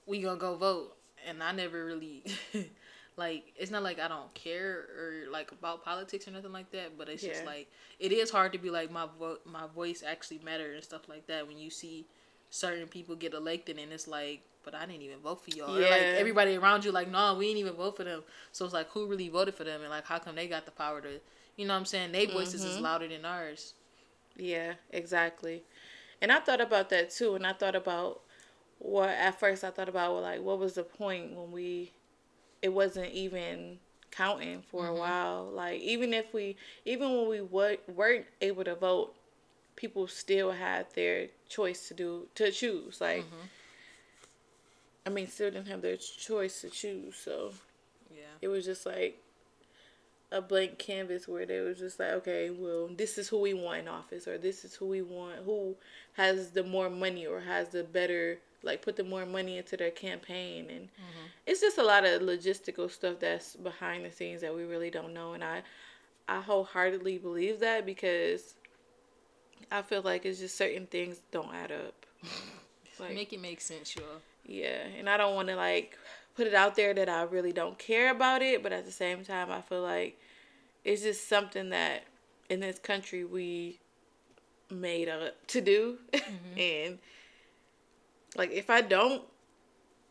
[0.07, 0.97] we gonna go vote.
[1.27, 2.23] And I never really
[3.17, 6.97] like it's not like I don't care or like about politics or nothing like that,
[6.97, 7.33] but it's yeah.
[7.33, 10.83] just like it is hard to be like my vote my voice actually matter and
[10.83, 12.05] stuff like that when you see
[12.49, 15.79] certain people get elected and it's like but I didn't even vote for y'all.
[15.79, 15.87] Yeah.
[15.87, 18.23] Or like everybody around you like, no, we didn't even vote for them.
[18.51, 20.71] So it's like who really voted for them and like how come they got the
[20.71, 21.21] power to
[21.55, 22.11] you know what I'm saying?
[22.11, 22.71] Their voices mm-hmm.
[22.71, 23.73] is louder than ours.
[24.35, 25.63] Yeah, exactly.
[26.21, 28.21] And I thought about that too and I thought about
[28.79, 31.93] what at first I thought about like what was the point when we
[32.61, 33.79] it wasn't even
[34.11, 34.95] counting for mm-hmm.
[34.95, 35.49] a while.
[35.53, 39.15] Like even if we, even when we w- weren't able to vote,
[39.75, 42.99] people still had their choice to do to choose.
[42.99, 43.47] Like, mm-hmm.
[45.05, 47.15] I mean, still didn't have their choice to choose.
[47.15, 47.53] So,
[48.13, 49.21] yeah, it was just like
[50.31, 53.79] a blank canvas where they was just like, okay, well, this is who we want
[53.79, 55.75] in office, or this is who we want, who
[56.13, 59.91] has the more money or has the better like put the more money into their
[59.91, 61.25] campaign and mm-hmm.
[61.45, 65.13] it's just a lot of logistical stuff that's behind the scenes that we really don't
[65.13, 65.61] know and I
[66.27, 68.55] I wholeheartedly believe that because
[69.71, 72.05] I feel like it's just certain things don't add up.
[72.99, 74.03] like, make it make sense, sure.
[74.45, 75.97] Yeah, and I don't want to like
[76.35, 79.23] put it out there that I really don't care about it, but at the same
[79.23, 80.19] time I feel like
[80.83, 82.03] it's just something that
[82.49, 83.79] in this country we
[84.69, 86.59] made up to do mm-hmm.
[86.59, 86.99] and
[88.35, 89.23] like if I don't,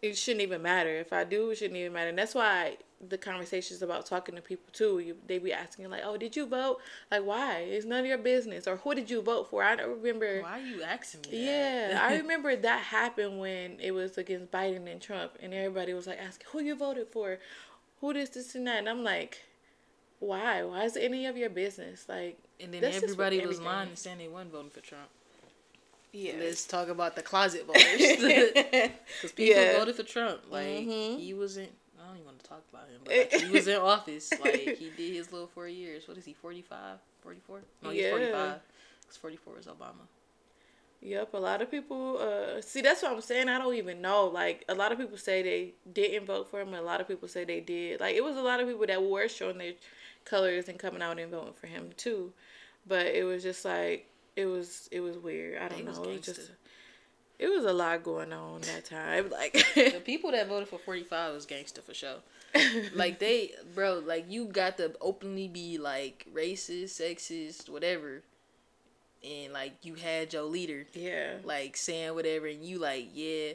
[0.02, 0.90] it shouldn't even matter.
[0.96, 2.10] If I do, it shouldn't even matter.
[2.10, 2.76] And that's why
[3.08, 4.98] the conversations about talking to people too.
[4.98, 6.78] You, they be asking like, "Oh, did you vote?
[7.10, 7.58] Like, why?
[7.58, 9.62] It's none of your business." Or who did you vote for?
[9.62, 10.42] I don't remember.
[10.42, 11.46] Why are you asking me?
[11.46, 16.06] Yeah, I remember that happened when it was against Biden and Trump, and everybody was
[16.06, 17.38] like asking, "Who you voted for?
[18.00, 19.42] Who this, this, and that?" And I'm like,
[20.20, 20.62] "Why?
[20.62, 24.18] Why is it any of your business?" Like, and then everybody was lying and saying
[24.18, 25.08] they wasn't voting for Trump.
[26.12, 26.34] Yeah.
[26.38, 27.82] Let's talk about the closet voters.
[29.16, 29.78] Because people yeah.
[29.78, 30.42] voted for Trump.
[30.50, 31.18] Like, mm-hmm.
[31.18, 31.70] he wasn't.
[32.00, 34.30] I don't even want to talk about him, but like, he was in office.
[34.40, 36.06] Like, he did his little four years.
[36.06, 36.98] What is he, 45?
[37.20, 37.62] 44?
[37.82, 38.10] No, he's yeah.
[38.10, 38.60] 45.
[39.00, 40.06] Because 44 is Obama.
[41.00, 42.18] Yep, a lot of people.
[42.18, 43.48] Uh, see, that's what I'm saying.
[43.48, 44.26] I don't even know.
[44.26, 47.08] Like, a lot of people say they didn't vote for him, and a lot of
[47.08, 48.00] people say they did.
[48.00, 49.74] Like, it was a lot of people that were showing their
[50.24, 52.32] colors and coming out and voting for him too.
[52.86, 54.88] But it was just like it was.
[54.92, 55.60] It was weird.
[55.60, 56.02] I don't know.
[56.04, 56.52] It was just.
[57.38, 59.28] It was a lot going on that time.
[59.30, 62.16] Like the people that voted for 45 was gangster for sure.
[62.94, 68.22] like they, bro, like you got to openly be like racist, sexist, whatever
[69.26, 73.52] and like you had your leader, yeah, like saying whatever, and you like, yeah,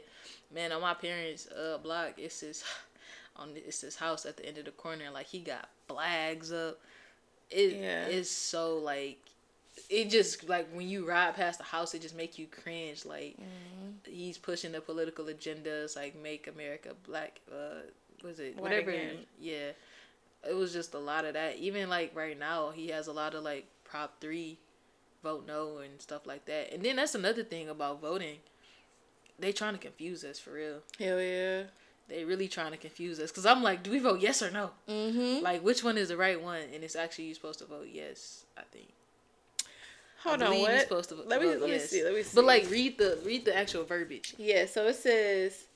[0.53, 2.63] man, on my parents' uh block, it's this,
[3.35, 6.79] on it's this house at the end of the corner, like he got flags up.
[7.49, 8.07] It yeah.
[8.07, 9.19] is so like,
[9.89, 13.05] it just like when you ride past the house, it just make you cringe.
[13.05, 14.11] Like mm-hmm.
[14.11, 17.39] he's pushing the political agendas, like make America black.
[17.51, 17.81] Uh,
[18.23, 18.91] was it White whatever?
[18.91, 19.17] Again.
[19.39, 19.71] Yeah,
[20.49, 21.57] it was just a lot of that.
[21.57, 24.57] Even like right now, he has a lot of like Prop three
[25.23, 26.73] vote no and stuff like that.
[26.73, 28.37] And then that's another thing about voting.
[29.39, 30.79] They trying to confuse us for real.
[30.99, 31.63] Hell yeah.
[32.07, 34.71] They really trying to confuse us because I'm like, do we vote yes or no?
[34.89, 35.43] Mm-hmm.
[35.43, 36.61] Like, which one is the right one?
[36.73, 38.45] And it's actually you supposed to vote yes.
[38.57, 38.89] I think.
[40.23, 40.81] Hold on, what?
[40.81, 41.81] Supposed to let me let yes.
[41.81, 42.03] me see.
[42.03, 42.35] Let me see.
[42.35, 44.35] But like, read the read the actual verbiage.
[44.37, 44.65] Yeah.
[44.65, 45.67] So it says.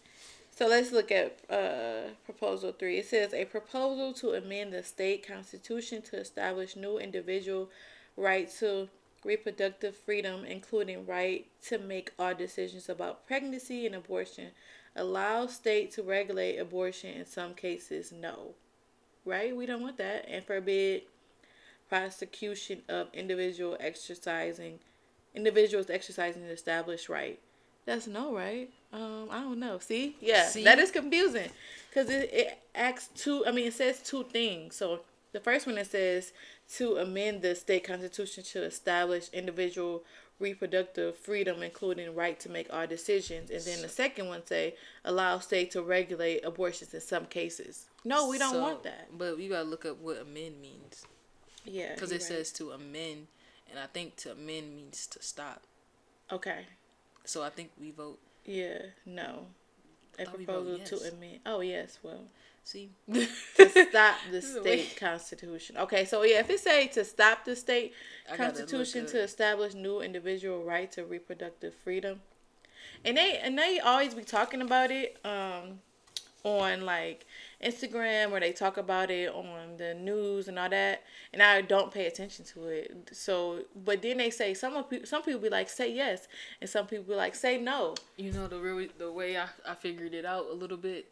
[0.58, 2.98] So let's look at uh, proposal three.
[3.00, 7.70] It says a proposal to amend the state constitution to establish new individual
[8.16, 8.88] right to
[9.26, 14.52] reproductive freedom, including right to make all decisions about pregnancy and abortion,
[14.96, 18.54] allow state to regulate abortion in some cases, no.
[19.26, 19.56] Right?
[19.56, 20.28] We don't want that.
[20.30, 21.02] And forbid
[21.96, 24.80] prosecution of individual exercising
[25.34, 27.40] individuals exercising an established right.
[27.86, 28.70] That's no, right?
[28.92, 29.80] Um, I don't know.
[29.80, 30.64] See, yeah, See?
[30.64, 31.50] that is confusing
[31.90, 33.46] because it, it acts two.
[33.46, 34.76] I mean, it says two things.
[34.76, 36.34] So the first one it says
[36.76, 40.04] to amend the state constitution to establish individual
[40.40, 43.52] reproductive freedom, including right to make all decisions.
[43.52, 47.86] And then the second one say allow state to regulate abortions in some cases.
[48.04, 49.18] No, we don't so, want that.
[49.18, 51.06] But we gotta look up what amend means.
[51.66, 52.24] Yeah, because it right.
[52.24, 53.28] says to amend,
[53.70, 55.64] and I think to amend means to stop.
[56.32, 56.66] Okay.
[57.26, 58.20] So I think we vote.
[58.46, 58.80] Yeah.
[59.06, 59.48] No.
[60.20, 60.90] A proposal yes.
[60.90, 61.40] to amend.
[61.46, 62.00] Oh yes.
[62.04, 62.26] Well.
[62.64, 65.78] See, to stop the state constitution.
[65.78, 67.94] Okay, so yeah, if it say to stop the state
[68.36, 72.22] constitution to establish new individual right to reproductive freedom,
[73.04, 75.80] and they and they always be talking about it um
[76.46, 77.26] on like
[77.64, 81.04] Instagram where they talk about it on the news and all that,
[81.34, 83.10] and I don't pay attention to it.
[83.12, 86.28] So, but then they say some of some people be like say yes,
[86.62, 87.96] and some people be like say no.
[88.16, 91.08] You know the real the way I I figured it out a little bit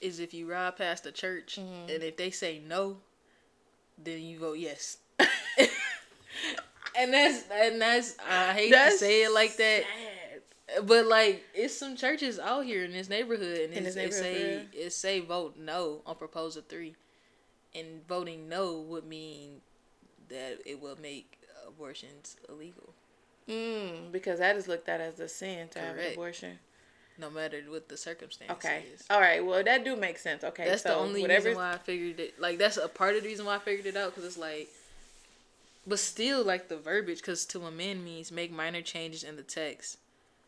[0.00, 1.90] is if you ride past a church mm-hmm.
[1.92, 2.96] and if they say no,
[4.02, 4.96] then you vote yes.
[6.96, 9.82] and that's and that's I hate that's to say it like that.
[9.82, 10.13] Sad.
[10.84, 14.72] But like it's some churches out here in this neighborhood and in this neighborhood, it
[14.72, 16.94] say it say vote no on proposal three.
[17.74, 19.60] And voting no would mean
[20.28, 22.94] that it will make abortions illegal.
[23.48, 25.96] Mm, because that is looked at as a sin to Correct.
[25.96, 26.58] have an abortion
[27.18, 28.56] no matter what the circumstances.
[28.56, 28.84] Okay.
[29.10, 29.44] All right.
[29.44, 30.42] Well, that do make sense.
[30.42, 30.64] Okay.
[30.64, 32.40] That's so the only reason why I figured it.
[32.40, 34.68] Like that's a part of the reason why I figured it out because it's like,
[35.86, 39.98] but still like the verbiage because to amend means make minor changes in the text,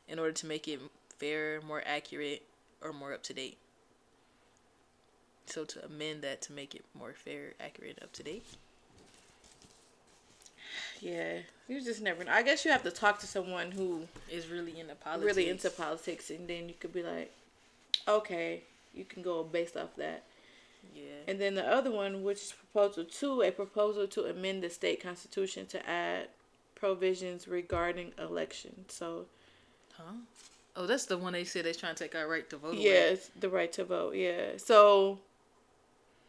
[0.08, 0.80] in order to make it
[1.18, 2.42] fairer, more accurate,
[2.82, 3.58] or more up to date.
[5.46, 8.44] So to amend that to make it more fair, accurate, up to date.
[11.00, 11.38] Yeah,
[11.68, 12.32] you just never know.
[12.32, 15.26] I guess you have to talk to someone who is really into politics.
[15.26, 17.32] Really into politics, and then you could be like,
[18.06, 18.62] okay,
[18.94, 20.24] you can go based off that.
[20.94, 21.02] Yeah.
[21.28, 25.02] And then the other one, which is proposal two, a proposal to amend the state
[25.02, 26.28] constitution to add
[26.74, 28.92] provisions regarding elections.
[28.92, 29.26] So.
[29.96, 30.12] Huh.
[30.76, 32.74] Oh, that's the one they said they're trying to take our right to vote.
[32.74, 34.14] Yes, the right to vote.
[34.14, 34.58] Yeah.
[34.58, 35.20] So.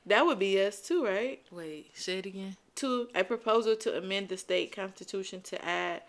[0.05, 1.41] That would be us too, right?
[1.51, 6.03] Wait, say it again to a proposal to amend the state constitution to add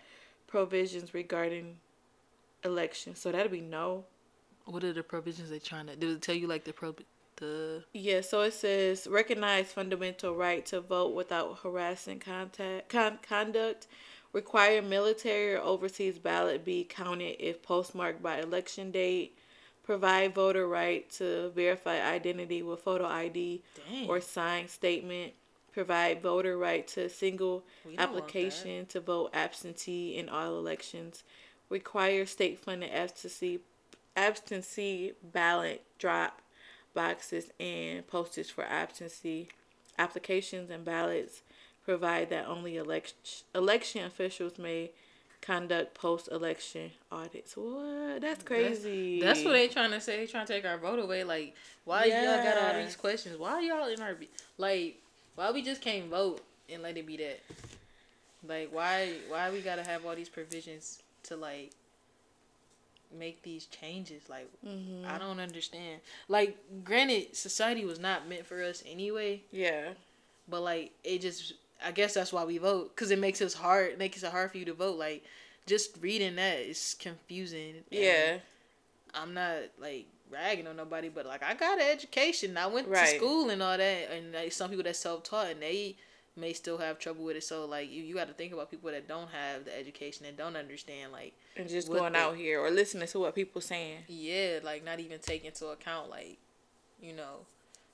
[0.47, 1.77] provisions regarding
[2.63, 3.19] elections.
[3.19, 4.05] So that'll be no.
[4.65, 5.95] What are the provisions they're trying to?
[5.95, 6.95] Did it tell you like the pro?
[7.37, 13.87] The yeah, so it says recognize fundamental right to vote without harassing contact con- conduct.
[14.33, 19.37] Require military or overseas ballot be counted if postmarked by election date.
[19.83, 24.07] Provide voter right to verify identity with photo ID Dang.
[24.07, 25.33] or signed statement
[25.71, 27.63] provide voter right to single
[27.97, 31.23] application to vote absentee in all elections,
[31.69, 33.59] require state funded absentee
[34.15, 36.41] absentee ballot drop
[36.93, 39.47] boxes and postage for absentee
[39.97, 41.41] applications and ballots,
[41.89, 43.17] provide that only election
[43.55, 44.91] election officials may
[45.41, 47.57] conduct post-election audits.
[47.57, 48.21] What?
[48.21, 49.19] That's crazy.
[49.19, 50.17] That's, that's what they trying to say.
[50.17, 51.23] They trying to take our vote away.
[51.23, 52.35] Like, why yeah.
[52.35, 53.39] y'all got all these questions?
[53.39, 54.15] Why y'all in our
[54.59, 55.01] like?
[55.33, 57.39] Why we just can't vote and let it be that?
[58.47, 59.13] Like, why?
[59.27, 61.71] Why we gotta have all these provisions to like
[63.17, 64.29] make these changes?
[64.29, 65.07] Like, mm-hmm.
[65.07, 66.01] I don't understand.
[66.27, 69.41] Like, granted, society was not meant for us anyway.
[69.51, 69.93] Yeah.
[70.47, 73.97] But like, it just I guess that's why we vote because it makes us hard.
[73.97, 74.97] Makes it hard for you to vote.
[74.97, 75.23] Like
[75.65, 77.75] just reading that is confusing.
[77.89, 78.39] Yeah.
[79.13, 82.57] I'm not like ragging on nobody, but like I got an education.
[82.57, 83.07] I went right.
[83.07, 85.95] to school and all that, and like, some people that self taught and they
[86.35, 87.43] may still have trouble with it.
[87.43, 90.37] So like you, you got to think about people that don't have the education and
[90.37, 93.99] don't understand like and just going the, out here or listening to what people saying.
[94.07, 96.37] Yeah, like not even taking into account like
[97.01, 97.45] you know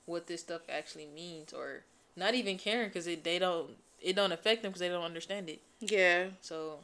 [0.06, 1.82] what this stuff actually means or
[2.16, 5.48] not even caring because it they don't it don't affect them because they don't understand
[5.48, 5.60] it.
[5.80, 6.26] Yeah.
[6.40, 6.78] So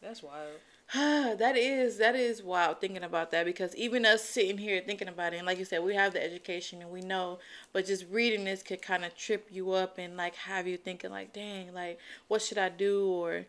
[0.00, 0.58] that's wild.
[0.94, 5.32] that is that is wild thinking about that because even us sitting here thinking about
[5.32, 7.38] it and like you said we have the education and we know
[7.72, 11.10] but just reading this could kind of trip you up and like have you thinking
[11.10, 13.46] like dang like what should i do or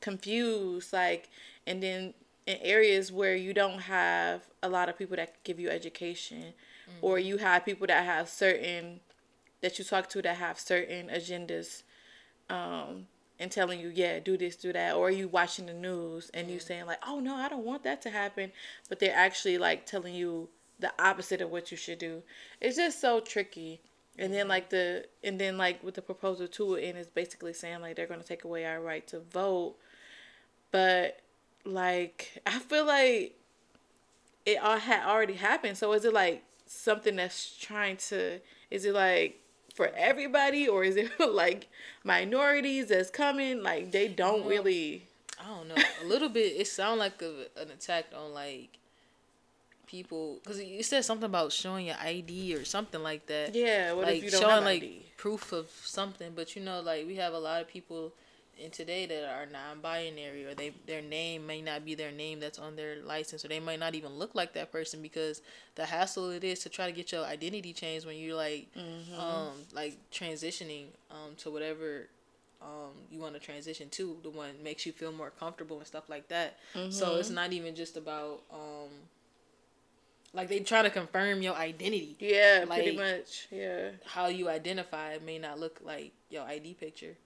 [0.00, 1.28] confused like
[1.66, 2.14] and then
[2.46, 6.54] in areas where you don't have a lot of people that give you education
[6.88, 6.98] mm-hmm.
[7.02, 9.00] or you have people that have certain
[9.62, 11.82] that you talk to that have certain agendas
[12.48, 13.06] um,
[13.38, 16.50] and telling you, yeah, do this, do that, or are you watching the news and
[16.50, 18.52] you saying like, oh no, I don't want that to happen,
[18.88, 22.22] but they're actually like telling you the opposite of what you should do.
[22.60, 23.80] It's just so tricky.
[24.18, 27.52] And then like the and then like with the proposal to it and it's basically
[27.52, 29.76] saying like they're gonna take away our right to vote.
[30.70, 31.20] But
[31.64, 33.38] like I feel like
[34.46, 35.76] it all had already happened.
[35.76, 38.40] So is it like something that's trying to
[38.70, 39.40] is it like
[39.76, 41.68] for everybody or is it like
[42.02, 43.62] minorities that's coming?
[43.62, 45.06] Like they don't well, really
[45.40, 45.76] i don't know.
[46.02, 48.78] A little bit it sounds like a, an attack on like
[49.86, 53.54] people because you said something about showing your id or something like that.
[53.54, 56.80] Yeah what like if you don't showing have like proof of something but you know
[56.80, 58.12] like we have a lot of people
[58.58, 62.58] in today that are non-binary or they their name may not be their name that's
[62.58, 65.42] on their license or they might not even look like that person because
[65.74, 69.20] the hassle it is to try to get your identity changed when you're like mm-hmm.
[69.20, 72.08] um like transitioning um to whatever
[72.62, 76.08] um you want to transition to the one makes you feel more comfortable and stuff
[76.08, 76.56] like that.
[76.74, 76.90] Mm-hmm.
[76.90, 78.90] so it's not even just about um
[80.32, 82.16] like they try to confirm your identity.
[82.18, 83.48] Yeah like, pretty much.
[83.50, 83.90] Yeah.
[84.04, 87.16] how you identify may not look like your id picture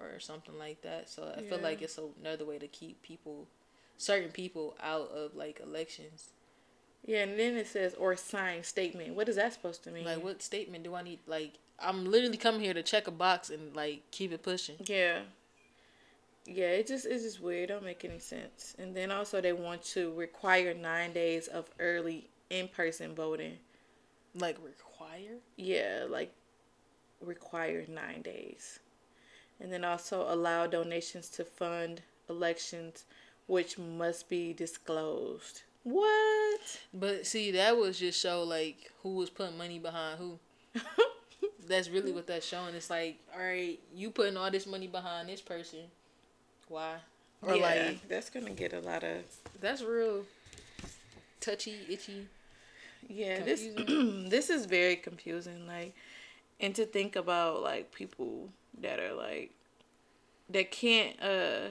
[0.00, 1.08] or something like that.
[1.08, 1.48] So I yeah.
[1.48, 3.48] feel like it's another way to keep people,
[3.96, 6.30] certain people, out of like elections.
[7.04, 9.14] Yeah, and then it says or sign statement.
[9.14, 10.04] What is that supposed to mean?
[10.04, 11.20] Like, what statement do I need?
[11.26, 14.76] Like, I'm literally coming here to check a box and like keep it pushing.
[14.84, 15.20] Yeah.
[16.46, 17.70] Yeah, it just it's just weird.
[17.70, 18.74] It don't make any sense.
[18.78, 23.58] And then also they want to require nine days of early in person voting.
[24.34, 25.38] Like require?
[25.56, 26.32] Yeah, like
[27.20, 28.80] require nine days
[29.60, 33.04] and then also allow donations to fund elections
[33.50, 35.62] which must be disclosed.
[35.82, 36.60] What?
[36.94, 40.38] But see, that was just show like who was putting money behind who.
[41.68, 42.76] that's really what that's showing.
[42.76, 45.80] It's like, all right, you putting all this money behind this person.
[46.68, 46.96] Why?
[47.42, 49.24] Or yeah, like that's gonna get a lot of.
[49.60, 50.24] That's real.
[51.40, 52.28] Touchy, itchy.
[53.08, 53.74] Yeah, confusing.
[53.74, 55.66] this this is very confusing.
[55.66, 55.94] Like,
[56.60, 59.50] and to think about like people that are like
[60.50, 61.68] that can't uh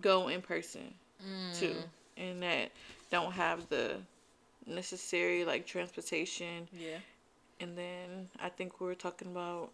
[0.00, 1.58] go in person mm.
[1.58, 1.76] too
[2.16, 2.70] and that
[3.10, 3.96] don't have the
[4.66, 6.68] necessary like transportation.
[6.72, 6.98] Yeah.
[7.60, 9.70] And then i think we are talking about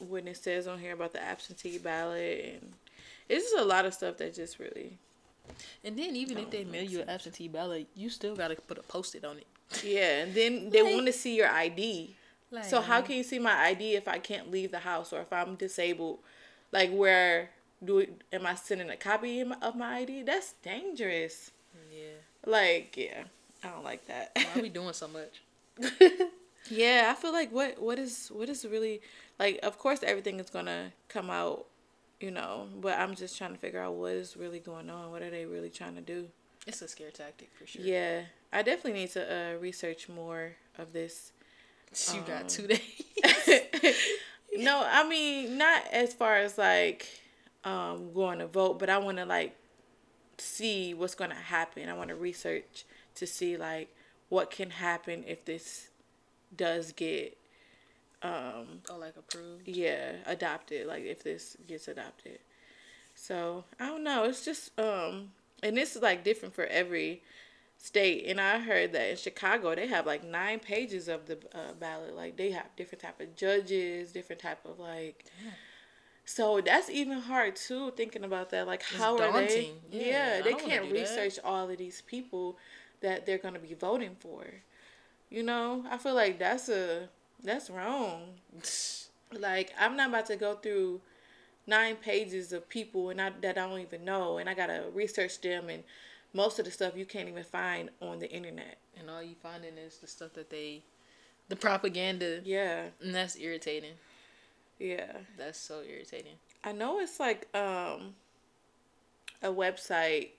[0.00, 2.72] when it says on here about the absentee ballot and
[3.28, 4.98] it's just a lot of stuff that just really
[5.82, 8.82] and then even if they mail you an absentee ballot you still gotta put a
[8.82, 9.46] post-it on it.
[9.82, 12.14] Yeah and then they like, want to see your id
[12.50, 15.20] like, so how can you see my ID if I can't leave the house or
[15.20, 16.18] if I'm disabled?
[16.72, 17.50] Like where
[17.84, 20.22] do am I sending a copy of my ID?
[20.22, 21.50] That's dangerous.
[21.92, 22.08] Yeah.
[22.44, 23.24] Like yeah,
[23.62, 24.32] I don't like that.
[24.34, 25.42] Why are we doing so much?
[26.68, 29.00] yeah, I feel like what what is what is really
[29.38, 29.60] like.
[29.62, 31.66] Of course, everything is gonna come out,
[32.20, 32.66] you know.
[32.80, 35.10] But I'm just trying to figure out what is really going on.
[35.10, 36.28] What are they really trying to do?
[36.66, 37.82] It's a scare tactic for sure.
[37.82, 38.22] Yeah,
[38.52, 41.32] I definitely need to uh, research more of this
[42.12, 42.80] you um, got two days.
[44.56, 47.06] no, I mean not as far as like
[47.64, 49.56] um, going to vote, but I want to like
[50.38, 51.88] see what's going to happen.
[51.88, 52.84] I want to research
[53.16, 53.94] to see like
[54.28, 55.88] what can happen if this
[56.56, 57.36] does get
[58.22, 62.38] um oh like approved yeah adopted like if this gets adopted
[63.14, 64.24] So I don't know.
[64.24, 65.32] It's just um,
[65.62, 67.22] and this is like different for every
[67.80, 68.26] state.
[68.26, 72.14] And I heard that in Chicago they have like nine pages of the uh, ballot.
[72.14, 75.24] Like they have different type of judges, different type of like.
[75.44, 75.52] Yeah.
[76.24, 77.92] So that's even hard too.
[77.96, 79.34] Thinking about that, like it's how daunting.
[79.34, 79.72] are they?
[79.90, 81.44] Yeah, yeah they can't research that.
[81.44, 82.56] all of these people
[83.00, 84.44] that they're gonna be voting for.
[85.30, 87.08] You know, I feel like that's a
[87.42, 88.34] that's wrong.
[89.32, 91.00] like I'm not about to go through
[91.66, 95.40] nine pages of people and I, that I don't even know, and I gotta research
[95.40, 95.82] them, and
[96.32, 98.78] most of the stuff you can't even find on the internet.
[98.98, 100.82] And all you finding is the stuff that they,
[101.48, 102.40] the propaganda.
[102.44, 102.86] Yeah.
[103.00, 103.94] And that's irritating.
[104.78, 105.12] Yeah.
[105.36, 106.34] That's so irritating.
[106.62, 108.14] I know it's like um
[109.42, 110.30] a website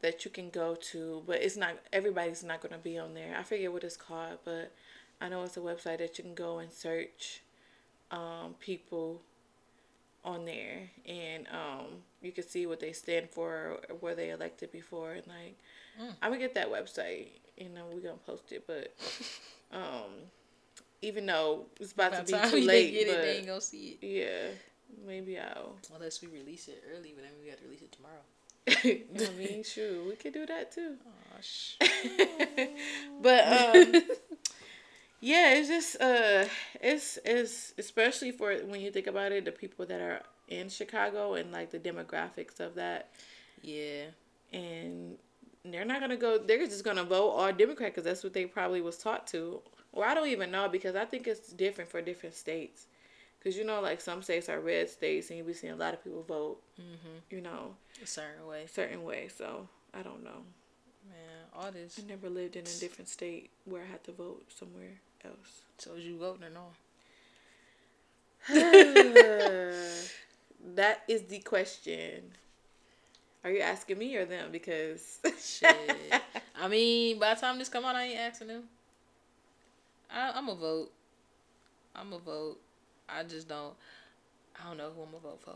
[0.00, 3.34] that you can go to, but it's not everybody's not going to be on there.
[3.38, 4.70] I forget what it's called, but
[5.20, 7.42] I know it's a website that you can go and search
[8.10, 9.22] um, people
[10.24, 11.86] on there, and um,
[12.24, 15.58] you can see what they stand for, or where they elected before, and like
[16.00, 16.14] mm.
[16.22, 17.28] I'm gonna get that website.
[17.56, 18.94] You know, we're gonna post it, but
[19.72, 20.10] um,
[21.02, 23.60] even though it's about By to be too late, get but, it, they ain't gonna
[23.60, 24.06] see it.
[24.06, 25.76] Yeah, maybe I'll.
[25.94, 28.22] Unless we release it early, but then we got to release it tomorrow.
[28.82, 29.62] you know I mean?
[29.62, 30.96] Sure, we could do that too.
[31.06, 31.76] Oh, sh-
[33.20, 34.02] but um,
[35.20, 36.44] yeah, it's just uh,
[36.80, 41.34] it's it's especially for when you think about it, the people that are in Chicago
[41.34, 43.10] and like the demographics of that.
[43.62, 44.06] Yeah,
[44.52, 45.16] and
[45.64, 46.38] they're not gonna go.
[46.38, 49.60] They're just gonna vote all Democrat because that's what they probably was taught to.
[49.92, 52.86] Or I don't even know because I think it's different for different states.
[53.42, 55.92] Cause you know, like some states are red states, and you be seeing a lot
[55.92, 56.62] of people vote.
[56.80, 57.18] Mm-hmm.
[57.30, 58.64] You know, a certain way.
[58.66, 59.28] Certain way.
[59.28, 60.44] So I don't know.
[61.06, 62.00] Man, all this.
[62.02, 65.62] I never lived in a different state where I had to vote somewhere else.
[65.76, 66.72] So was you voting or no?
[70.74, 72.32] that is the question.
[73.44, 74.50] Are you asking me or them?
[74.50, 75.76] Because shit.
[76.60, 78.62] I mean, by the time this come out, I ain't asking them.
[80.10, 80.90] I, I'm a vote.
[81.94, 82.58] I'm a vote.
[83.08, 83.74] I just don't.
[84.58, 85.54] I don't know who I'm gonna vote for.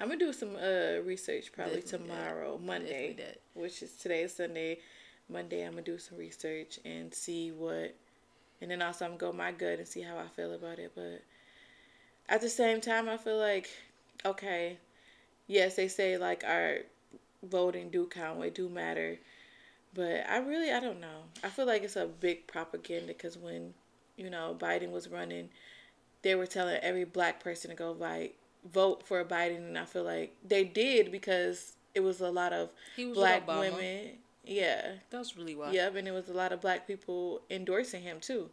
[0.00, 2.64] I'm gonna do some uh research probably Definitely tomorrow, that.
[2.64, 3.16] Monday,
[3.54, 4.78] which is today is Sunday.
[5.28, 7.94] Monday, I'm gonna do some research and see what,
[8.60, 10.92] and then also I'm gonna go my gut and see how I feel about it.
[10.94, 11.22] But
[12.28, 13.70] at the same time, I feel like
[14.24, 14.78] okay,
[15.46, 16.78] yes, they say like our
[17.42, 19.18] voting do count, it do matter,
[19.94, 21.24] but I really I don't know.
[21.42, 23.74] I feel like it's a big propaganda because when
[24.16, 25.48] you know Biden was running
[26.24, 28.30] they were telling every black person to go vote
[28.72, 32.70] vote for Biden, and I feel like they did because it was a lot of
[33.12, 34.12] black women.
[34.44, 35.70] Yeah, that's really why.
[35.70, 38.50] Yep, and it was a lot of black people endorsing him too.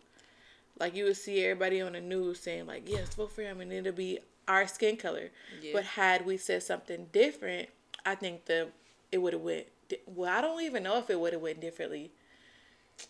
[0.79, 3.71] Like you would see everybody on the news saying like, "Yes, vote for him," and
[3.71, 5.29] it'll be our skin color.
[5.61, 5.71] Yeah.
[5.73, 7.69] But had we said something different,
[8.05, 8.69] I think the
[9.11, 9.67] it would have went.
[10.05, 12.11] Well, I don't even know if it would have went differently.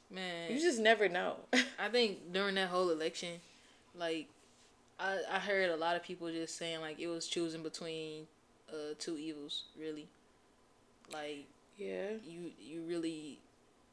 [0.10, 1.36] Man, you just never know.
[1.80, 3.40] I think during that whole election,
[3.96, 4.28] like
[5.00, 8.28] I I heard a lot of people just saying like it was choosing between
[8.70, 10.08] uh two evils, really.
[11.12, 11.46] Like
[11.78, 13.40] yeah, you you really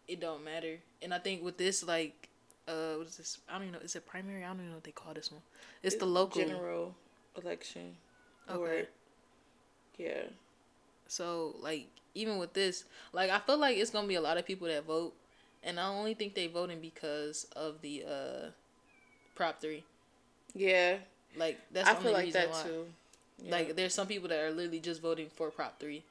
[0.06, 0.78] it don't matter.
[1.02, 2.28] And I think with this like
[2.66, 3.38] uh what is this?
[3.48, 3.80] I don't even know.
[3.80, 4.44] Is it primary?
[4.44, 5.42] I don't even know what they call this one.
[5.82, 6.94] It's, it's the local general
[7.42, 7.96] election.
[8.50, 8.80] Okay.
[8.80, 8.86] Or,
[9.98, 10.22] yeah.
[11.06, 14.46] So like even with this, like I feel like it's gonna be a lot of
[14.46, 15.14] people that vote,
[15.62, 18.50] and I only think they voting because of the uh
[19.34, 19.84] Prop three.
[20.54, 20.96] Yeah.
[21.36, 22.62] Like that's I feel like that why.
[22.62, 22.86] too.
[23.42, 23.52] Yeah.
[23.52, 26.04] Like there's some people that are literally just voting for Prop three.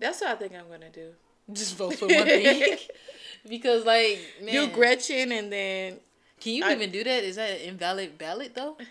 [0.00, 1.10] That's what I think I'm gonna do.
[1.52, 2.78] Just vote for one thing.
[3.48, 5.96] because like man, do Gretchen and then
[6.40, 7.24] Can you I, even do that?
[7.24, 8.76] Is that an invalid ballot though?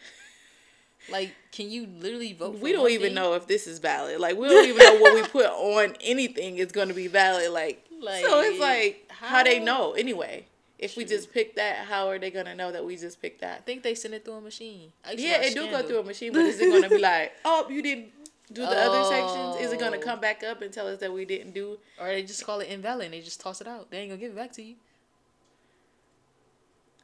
[1.10, 2.60] Like, can you literally vote?
[2.60, 3.16] we don't even thing?
[3.16, 4.20] know if this is valid.
[4.20, 7.52] Like, we don't even know what we put on anything is going to be valid.
[7.52, 10.46] Like, like so it's like how, how they know anyway.
[10.78, 13.60] If we just pick that, how are they gonna know that we just picked that?
[13.60, 14.92] I think they send it through a machine.
[15.16, 17.84] Yeah, it do go through a machine, but is it gonna be like, oh, you
[17.84, 18.08] didn't
[18.52, 18.90] do the oh.
[18.90, 19.64] other sections?
[19.64, 20.02] Is it gonna oh.
[20.02, 21.78] come back up and tell us that we didn't do?
[22.00, 23.92] Or they just call it invalid and they just toss it out.
[23.92, 24.74] They ain't gonna give it back to you.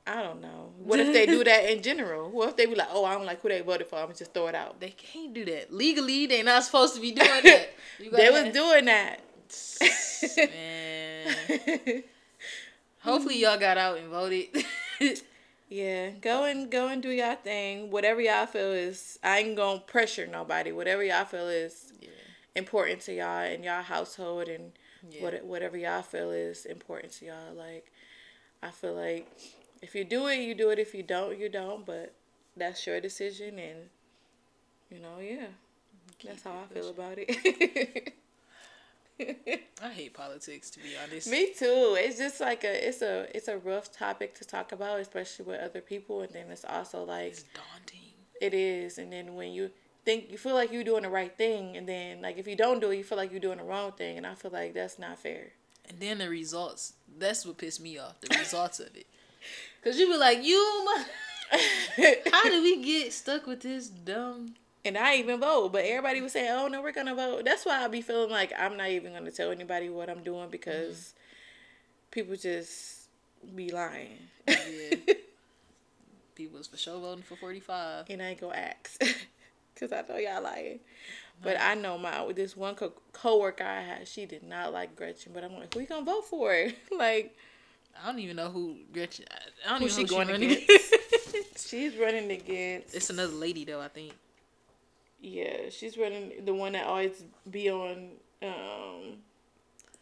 [0.08, 0.72] I don't know.
[0.78, 2.30] What if they do that in general?
[2.30, 4.00] What if they be like, oh, I don't like who they voted for.
[4.00, 4.80] I'm just throw it out.
[4.80, 6.26] They can't do that legally.
[6.28, 7.70] They're not supposed to be doing that.
[8.00, 9.20] they was doing that.
[10.38, 12.04] Man.
[13.00, 14.48] Hopefully y'all got out and voted.
[15.70, 17.92] yeah, go and go and do y'all thing.
[17.92, 20.72] Whatever y'all feel is, I ain't gonna pressure nobody.
[20.72, 22.10] Whatever y'all feel is yeah.
[22.56, 24.72] important to y'all and y'all household and
[25.10, 25.22] yeah.
[25.24, 27.54] what whatever y'all feel is important to y'all.
[27.56, 27.92] Like,
[28.62, 29.30] I feel like
[29.88, 30.80] if you do it, you do it.
[30.80, 31.86] If you don't, you don't.
[31.86, 32.14] But
[32.58, 33.90] that's your decision, and
[34.92, 35.48] you know, yeah.
[36.24, 38.14] That's how I feel about it.
[39.82, 41.30] I hate politics to be honest.
[41.30, 41.96] Me too.
[41.98, 45.62] It's just like a it's a it's a rough topic to talk about, especially with
[45.62, 48.12] other people, and then it's also like it's daunting.
[48.42, 49.72] It is, and then when you
[50.06, 52.82] think you feel like you're doing the right thing, and then like if you don't
[52.82, 55.00] do it, you feel like you're doing the wrong thing, and I feel like that's
[55.00, 55.54] not fair.
[55.88, 56.94] And then the results.
[57.18, 58.20] That's what pissed me off.
[58.20, 59.08] The results of it.
[59.88, 60.86] Cause you be like, you.
[62.34, 64.56] How do we get stuck with this dumb?
[64.84, 67.82] And I even vote, but everybody was saying, "Oh no, we're gonna vote." That's why
[67.82, 72.12] I be feeling like I'm not even gonna tell anybody what I'm doing because mm-hmm.
[72.12, 73.08] people just
[73.56, 74.18] be lying.
[74.46, 75.14] Yeah.
[76.36, 78.08] people was for sure voting for 45.
[78.10, 79.02] And I ain't gonna ask
[79.74, 80.82] because I know y'all lying.
[81.42, 85.32] But I know my this one co- coworker I had, she did not like Gretchen.
[85.34, 86.68] But I'm like, who you gonna vote for?
[86.92, 87.38] like,
[88.02, 89.26] I don't even know who Gretchen.
[89.66, 91.68] I don't who even know she going against.
[91.68, 92.96] she's running against.
[92.96, 94.14] It's another lady though, I think.
[95.20, 98.10] Yeah, she's running the one that always be on
[98.44, 99.18] um,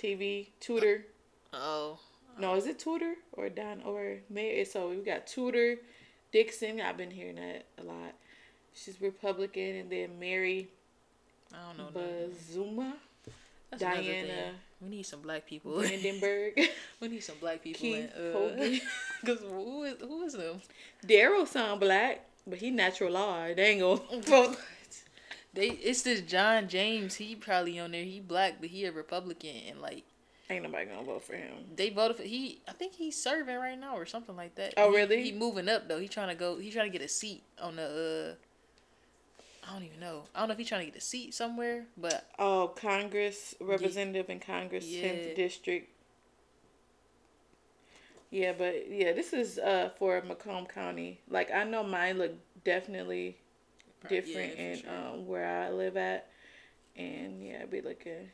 [0.02, 0.48] TV.
[0.60, 1.06] Tudor.
[1.54, 2.00] Oh.
[2.38, 4.66] No, is it Tudor or Don or Mayor?
[4.66, 5.78] So we got Tudor,
[6.34, 6.82] Dixon.
[6.82, 8.14] I've been hearing that a lot.
[8.74, 10.68] She's Republican, and then Mary.
[11.54, 12.02] I don't know.
[12.02, 12.94] Buzuma.
[13.78, 14.52] Diana.
[14.82, 15.74] We need some black people.
[15.74, 16.68] Vandenberg.
[17.00, 17.82] we need some black people.
[17.82, 20.62] Keith in, uh, who is who is them?
[21.06, 23.46] Daryl sound black, but he natural law.
[23.54, 24.56] They ain't gonna.
[25.54, 27.16] they it's this John James.
[27.16, 28.04] He probably on there.
[28.04, 30.04] He black, but he a Republican, and like
[30.50, 31.54] Ain't nobody gonna vote for him.
[31.76, 32.62] They voted for he.
[32.68, 34.76] I think he's serving right now or something like that.
[34.78, 35.24] Oh he, really?
[35.24, 36.00] He moving up though.
[36.00, 36.58] He trying to go.
[36.58, 38.34] He trying to get a seat on the.
[38.34, 38.45] uh
[39.68, 40.24] I don't even know.
[40.36, 44.26] I don't know if he's trying to get a seat somewhere, but oh, Congress representative
[44.28, 44.34] yeah.
[44.34, 45.36] in Congress, tenth yeah.
[45.36, 45.90] district.
[48.30, 51.22] Yeah, but yeah, this is uh for Macomb County.
[51.30, 53.38] Like I know mine look definitely
[54.10, 54.90] different yeah, in sure.
[54.90, 56.30] um where I live at,
[56.96, 58.30] and yeah, I'd be looking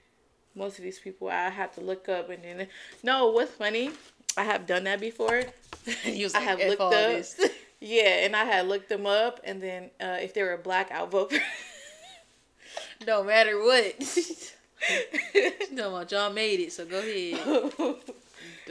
[0.55, 2.67] most of these people I have to look up and then
[3.03, 3.91] no, what's funny?
[4.37, 5.43] I have done that before.
[6.05, 7.23] I have looked up.
[7.81, 11.07] yeah, and I had looked them up, and then uh, if they were black, I'll
[11.07, 11.33] vote.
[13.07, 13.95] no matter what.
[15.71, 17.95] no, y'all made it, so go ahead.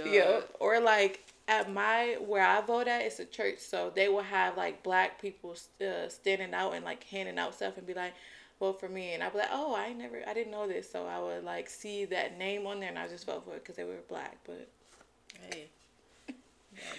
[0.06, 4.22] yeah, or like at my where I vote at, it's a church, so they will
[4.22, 8.14] have like black people uh, standing out and like handing out stuff and be like,
[8.58, 11.06] vote for me, and I'd be like, oh, I never, I didn't know this, so
[11.06, 13.76] I would like see that name on there, and I just vote for it because
[13.76, 14.38] they were black.
[14.44, 14.68] But
[15.50, 15.68] hey,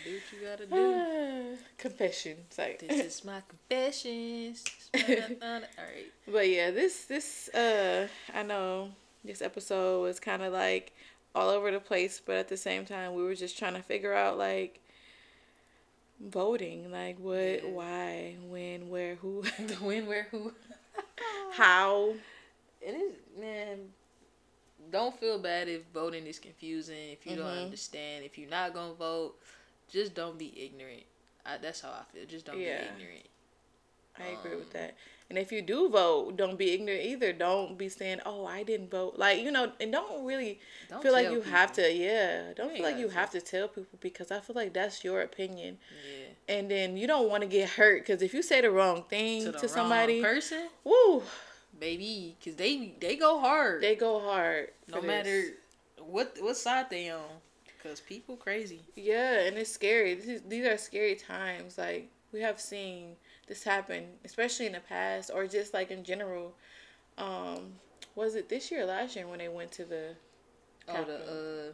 [0.03, 1.57] do what you gotta do.
[1.77, 4.63] confessions, like this is my confessions.
[4.95, 5.01] All
[5.51, 6.11] right.
[6.27, 8.89] But yeah, this this uh, I know
[9.23, 10.93] this episode was kind of like
[11.33, 14.13] all over the place, but at the same time, we were just trying to figure
[14.13, 14.81] out like
[16.19, 17.69] voting, like what, yeah.
[17.69, 20.53] why, when, where, who, the when, where, who.
[21.53, 22.13] How?
[22.81, 23.79] It is, man.
[24.91, 27.11] Don't feel bad if voting is confusing.
[27.11, 27.41] If you mm-hmm.
[27.41, 29.35] don't understand, if you're not gonna vote,
[29.91, 31.03] just don't be ignorant.
[31.45, 32.25] I, that's how I feel.
[32.25, 32.81] Just don't yeah.
[32.81, 33.27] be ignorant.
[34.19, 34.95] I agree um, with that.
[35.29, 37.31] And if you do vote, don't be ignorant either.
[37.31, 41.13] Don't be saying, "Oh, I didn't vote." Like you know, and don't really don't feel
[41.13, 41.51] like you people.
[41.51, 41.93] have to.
[41.93, 45.05] Yeah, don't you feel like you have to tell people because I feel like that's
[45.05, 45.77] your opinion.
[46.05, 46.55] Yeah.
[46.57, 49.45] And then you don't want to get hurt because if you say the wrong thing
[49.45, 51.23] to, to somebody, person, woo,
[51.79, 53.81] baby, because they they go hard.
[53.81, 54.71] They go hard.
[54.89, 55.07] No this.
[55.07, 55.43] matter
[55.97, 57.21] what what side they on,
[57.81, 58.81] because people crazy.
[58.95, 60.13] Yeah, and it's scary.
[60.13, 61.77] Is, these are scary times.
[61.77, 63.15] Like we have seen
[63.47, 66.53] this happen, especially in the past or just like in general.
[67.17, 67.73] Um,
[68.15, 70.15] was it this year or last year when they went to the
[70.87, 71.73] oh the uh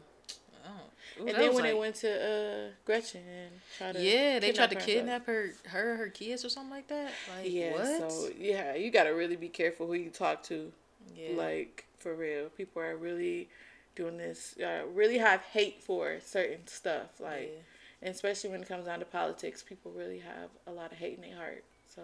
[1.19, 4.51] Ooh, and then when like, they went to uh, Gretchen and tried to yeah, they
[4.51, 7.11] tried to kidnap her, her, her kids or something like that.
[7.35, 8.11] Like yeah, what?
[8.11, 10.71] so yeah, you gotta really be careful who you talk to.
[11.15, 11.37] Yeah.
[11.37, 13.49] Like for real, people are really
[13.97, 14.55] doing this.
[14.57, 17.19] Uh, really have hate for certain stuff.
[17.19, 17.61] Like yeah
[18.01, 21.21] especially when it comes down to politics, people really have a lot of hate in
[21.21, 21.63] their heart.
[21.93, 22.03] So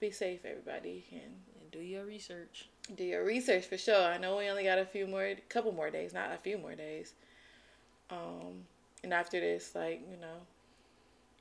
[0.00, 2.68] be safe, everybody, and, and do your research.
[2.96, 4.02] Do your research for sure.
[4.02, 6.74] I know we only got a few more, couple more days, not a few more
[6.74, 7.14] days.
[8.10, 8.64] Um,
[9.04, 10.38] and after this, like you know,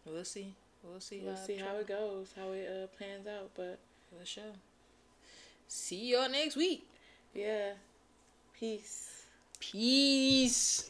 [0.06, 0.54] we'll see.
[0.84, 1.22] We'll see.
[1.24, 3.50] We'll how see how it goes, how it uh, plans out.
[3.56, 4.44] But for sure.
[5.68, 6.88] See y'all next week.
[7.34, 7.74] Yeah.
[8.60, 9.19] Peace.
[9.60, 10.90] Peace.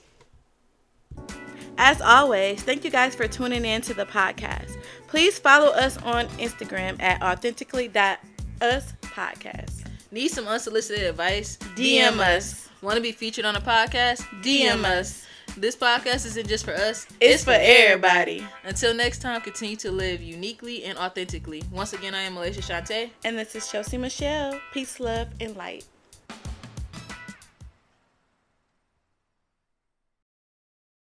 [1.77, 4.77] As always, thank you guys for tuning in to the podcast.
[5.07, 9.85] Please follow us on Instagram at authentically.uspodcast.
[10.11, 11.57] Need some unsolicited advice?
[11.75, 12.69] DM, DM us.
[12.81, 14.21] Want to be featured on a podcast?
[14.43, 15.25] DM us.
[15.57, 17.05] This podcast isn't just for us.
[17.19, 18.39] It's, it's for, for everybody.
[18.39, 18.47] everybody.
[18.65, 21.63] Until next time, continue to live uniquely and authentically.
[21.71, 23.09] Once again, I am Malaysia Shante.
[23.23, 24.59] And this is Chelsea Michelle.
[24.73, 25.85] Peace, love, and light.